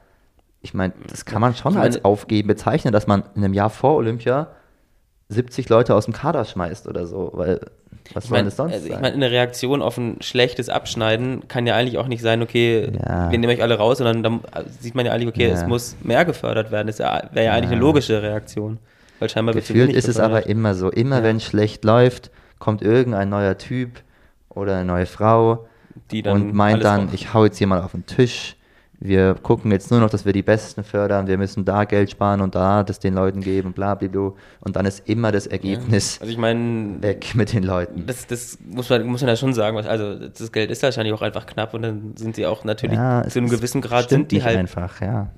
[0.61, 3.53] ich meine, das kann man schon Ich als meine- Aufgeben bezeichnen, dass man in einem
[3.53, 4.47] Jahr vor Olympia
[5.29, 7.31] 70 Leute aus dem Kader schmeißt oder so.
[7.33, 7.61] Weil,
[8.13, 9.01] was Ich soll das sonst also ich sein?
[9.01, 13.31] meine, eine Reaktion auf ein schlechtes Abschneiden kann ja eigentlich auch nicht sein, okay, Ja.
[13.31, 14.39] wir nehmen euch alle raus, sondern dann
[14.79, 15.53] sieht man ja eigentlich, okay, Ja.
[15.53, 16.87] es muss mehr gefördert werden.
[16.87, 18.79] Das wäre ja eigentlich eine logische Reaktion.
[19.19, 20.43] Weil scheinbar Gefühlt ist es gefördert.
[20.43, 20.89] aber immer so.
[20.89, 24.01] Immer wenn es schlecht läuft, kommt irgendein neuer Typ
[24.49, 25.67] oder eine neue Frau
[26.25, 28.55] und meint dann, ich hau jetzt hier mal auf den Tisch.
[29.07, 31.27] Wir gucken jetzt nur noch, dass wir die Besten fördern.
[31.27, 34.31] Wir müssen da Geld sparen und da das den Leuten geben, bla bla bla.
[34.61, 38.05] Und dann ist immer das Ergebnis Also ich meine, weg mit den Leuten.
[38.07, 39.77] das, das muss, man, muss man ja schon sagen.
[39.77, 43.23] Also das Geld ist wahrscheinlich auch einfach knapp und dann sind sie auch natürlich Ja,
[43.27, 45.29] zu einem ist- gewissen Grad sind die halt einfach, ja.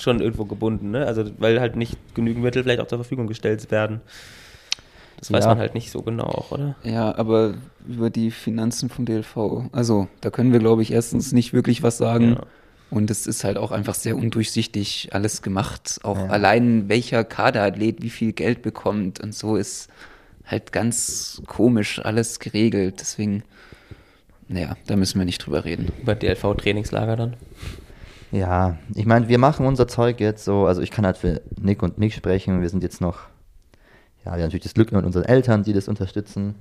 [0.00, 1.06] schon irgendwo gebunden, ne?
[1.06, 4.00] Also weil halt nicht genügend Mittel vielleicht auch zur Verfügung gestellt werden.
[5.18, 5.50] Das weiß Ja.
[5.50, 6.76] man halt nicht so genau auch, oder?
[6.84, 7.54] Ja, aber
[7.88, 9.64] über die Finanzen vom DLV.
[9.72, 12.34] Also, da können wir, glaube ich, erstens nicht wirklich was sagen.
[12.34, 12.40] Ja.
[12.90, 16.00] Und es ist halt auch einfach sehr undurchsichtig alles gemacht.
[16.04, 16.26] Auch Ja.
[16.28, 19.88] allein welcher Kaderathlet wie viel Geld bekommt und so ist
[20.46, 22.96] halt ganz komisch alles geregelt.
[23.00, 23.42] Deswegen,
[24.48, 25.92] naja, da müssen wir nicht drüber reden.
[26.00, 27.34] Über DLV-Trainingslager dann.
[28.32, 31.82] Ja, ich meine, wir machen unser Zeug jetzt so, also ich kann halt für Nick
[31.82, 33.20] und mich sprechen, wir sind jetzt noch,
[34.24, 36.54] ja, wir haben natürlich das Glück mit unseren Eltern, die das unterstützen.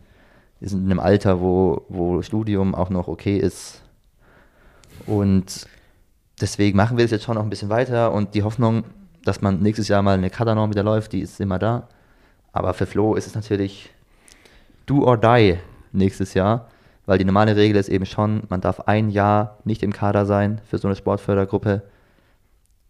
[0.60, 3.82] Wir sind in einem Alter, wo, wo Studium auch noch okay ist.
[5.06, 5.68] Und
[6.40, 8.84] deswegen machen wir das jetzt schon noch ein bisschen weiter und die Hoffnung,
[9.24, 11.88] dass man nächstes Jahr mal eine Kadernorm wieder läuft, die ist immer da.
[12.54, 13.90] Aber für Flo ist es natürlich
[14.86, 15.58] do or die
[15.92, 16.70] nächstes Jahr,
[17.06, 20.62] weil die normale Regel ist eben schon, man darf ein Jahr nicht im Kader sein
[20.70, 21.84] für so eine Sportfördergruppe.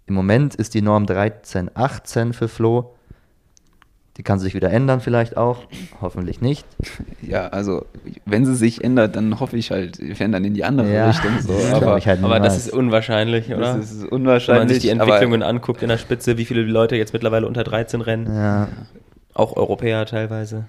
[0.05, 2.95] Im Moment ist die Norm 13, 18 für Flo.
[4.17, 5.59] Die kann sich wieder ändern vielleicht auch,
[6.01, 6.65] hoffentlich nicht.
[7.21, 7.85] Ja, also,
[8.25, 11.39] wenn sie sich ändert, dann hoffe ich halt, wir dann in die andere Ja, Richtung.
[11.39, 11.53] So.
[11.53, 13.75] das Aber halt Aber das ist unwahrscheinlich, oder?
[13.77, 14.61] das ist Wenn unwahrscheinlich.
[14.65, 17.63] man sich die aber- Entwicklungen anguckt in der Spitze, wie viele Leute jetzt mittlerweile unter
[17.63, 18.67] 13 rennen, Ja,
[19.35, 20.65] auch Europäer teilweise.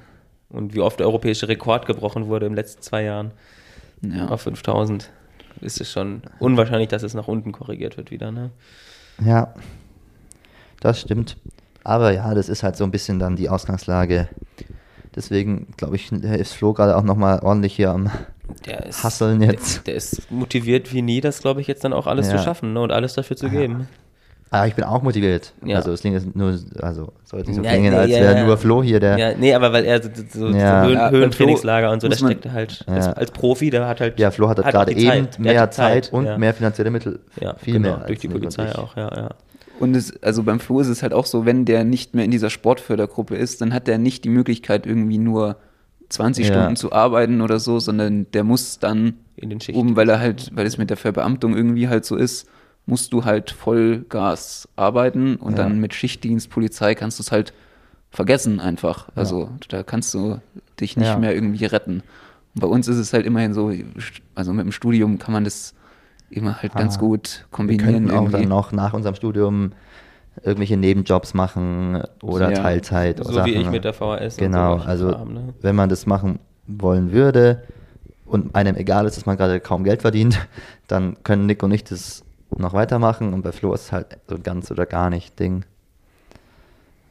[0.50, 3.30] Und wie oft der europäische Rekord gebrochen wurde in den letzten zwei Jahren
[4.02, 4.28] Ja.
[4.28, 5.08] auf 5000.
[5.62, 8.50] Ist es schon unwahrscheinlich, dass es nach unten korrigiert wird wieder, ne?
[9.24, 9.54] ja,
[10.80, 11.36] das stimmt.
[11.88, 14.28] Aber ja, das ist halt so ein bisschen dann die Ausgangslage.
[15.16, 18.10] Deswegen glaube ich, ist Flo gerade auch nochmal ordentlich hier am
[18.66, 19.78] Der ist, Hasseln jetzt.
[19.78, 22.36] Der, der ist motiviert wie nie, das glaube ich jetzt dann auch alles Ja.
[22.36, 22.80] zu schaffen ne?
[22.82, 23.88] und alles dafür zu geben.
[24.50, 25.54] Ah, ich bin auch motiviert.
[25.64, 25.76] Ja.
[25.76, 28.20] Also es klingt jetzt nur, also soll jetzt nicht so Ja, klingen, ja, als ja,
[28.20, 28.44] wäre ja.
[28.44, 29.18] nur Flo hier der.
[29.18, 30.84] Ja, nee, aber weil er so, so, Ja.
[30.84, 32.94] so Höhen, Höhentrainingslager und so, das steckt halt Ja.
[32.94, 35.38] als, als Profi, der hat halt Ja, Flo hat, auch gerade eben Zeit.
[35.38, 36.36] Mehr die Zeit, und ja.
[36.38, 37.20] mehr finanzielle Mittel.
[37.40, 37.96] ja, viel genau, mehr.
[38.06, 39.28] durch als die Polizei auch, ja, ja.
[39.78, 42.30] Und es, also beim Flo ist es halt auch so, wenn der nicht mehr in
[42.30, 45.56] dieser Sportfördergruppe ist, dann hat er nicht die Möglichkeit, irgendwie nur
[46.08, 46.52] 20 Ja.
[46.52, 49.80] Stunden zu arbeiten oder so, sondern der muss dann, In den Schichten.
[49.80, 52.48] um, weil er halt, weil es mit der Verbeamtung irgendwie halt so ist,
[52.86, 55.64] musst du halt Vollgas arbeiten und Ja.
[55.64, 57.52] dann mit Schichtdienst, Polizei kannst du es halt
[58.10, 59.08] vergessen einfach.
[59.14, 60.40] Also da kannst du
[60.80, 61.18] dich nicht Ja.
[61.18, 62.02] mehr irgendwie retten.
[62.54, 63.70] Und bei uns ist es halt immerhin so,
[64.34, 65.74] also mit dem Studium kann man das
[66.30, 67.00] immer halt ganz Ah.
[67.00, 68.32] gut Wir kombinieren könnten auch irgendwie.
[68.32, 69.72] dann noch nach unserem Studium
[70.42, 72.62] irgendwelche Nebenjobs machen oder Ja.
[72.62, 73.18] Teilzeit.
[73.24, 73.46] So Sachen.
[73.46, 74.34] wie ich mit der VHS.
[74.36, 75.54] und Genau, solchen also Kram, ne?
[75.62, 77.62] wenn man das machen wollen würde
[78.24, 80.38] und einem egal ist, dass man gerade kaum Geld verdient,
[80.86, 82.22] dann können Nick und ich das
[82.56, 85.64] noch weitermachen und bei Flo ist es halt so ein ganz oder gar nicht Ding.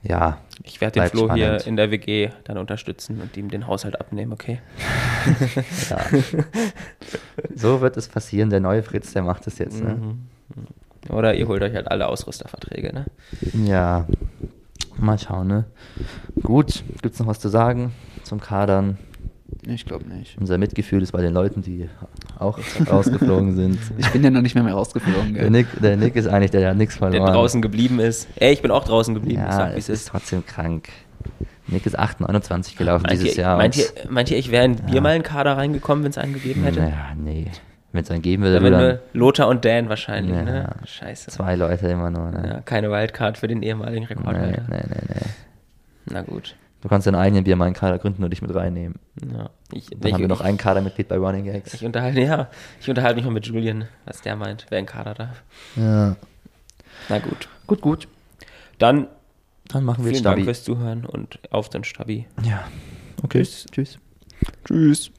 [0.07, 1.67] Ja, Ich werde den Flo hier spannend.
[1.67, 4.59] in der WG dann unterstützen und ihm den Haushalt abnehmen, okay?
[5.89, 5.97] ja.
[7.53, 8.49] so wird es passieren.
[8.49, 9.83] Der neue Fritz, der macht es jetzt.
[9.83, 9.95] Ne?
[9.95, 11.13] Mhm.
[11.13, 13.05] Oder ihr holt euch halt alle Ausrüsterverträge, ne?
[13.65, 14.07] Ja,
[14.97, 15.47] mal schauen.
[15.47, 15.65] Ne?
[16.41, 17.93] Gut, gibt es noch was zu sagen
[18.23, 18.97] zum Kadern?
[19.69, 20.37] Ich glaube nicht.
[20.39, 21.89] Unser Mitgefühl ist bei den Leuten, die
[22.39, 22.57] auch
[22.89, 23.79] rausgeflogen sind.
[23.97, 25.33] Ich bin ja noch nicht mehr, mehr rausgeflogen.
[25.33, 25.51] Der Gell?
[25.51, 27.33] Nick, der Nick ist eigentlich der, der hat nichts Der verloren.
[27.33, 28.27] draußen geblieben ist.
[28.37, 29.41] Ey, ich bin auch draußen geblieben.
[29.41, 30.87] ja, sag, es ist trotzdem krank.
[31.67, 33.57] Nick ist 8,29 gelaufen Meint dieses ihr, Jahr.
[33.57, 36.17] meint, ihr, meint ihr, ich wäre in wir mal in den Kader reingekommen, wenn es
[36.17, 36.79] einen gegeben hätte?
[36.79, 37.47] Naja, nee.
[37.91, 40.43] Wenn es einen geben würde, dann nur Lothar und Dan wahrscheinlich, Ja.
[40.43, 40.69] ne?
[40.85, 41.31] Scheiße.
[41.31, 42.31] zwei Leute immer nur.
[42.31, 42.47] Ne?
[42.47, 44.63] Ja, keine Wildcard für den ehemaligen nee, Rekordhalter.
[44.69, 45.25] nee, nee, nee.
[46.05, 46.55] Na gut.
[46.81, 48.99] Du kannst deinen eigenen Bier mal einen Kader gründen und dich mit reinnehmen.
[49.31, 49.49] Ja.
[49.71, 51.73] Ich, Dann ich, haben wir noch ich, ein Kadermitglied bei Running Gags.
[51.73, 52.49] Ich unterhalte, ja,
[52.79, 55.43] ich unterhalte mich mal mit Julian, was der meint, wer in den Kader darf.
[55.75, 56.15] Ja.
[57.09, 57.49] Na gut.
[57.65, 58.07] Gut, gut.
[58.77, 59.07] Dann
[59.69, 60.35] Dann machen wir vielen Stabi.
[60.37, 62.27] Dank fürs Zuhören und auf den Stabi.
[62.43, 62.67] Ja.
[63.23, 63.43] Okay.
[63.71, 63.97] Tschüss.
[64.65, 65.11] Tschüss.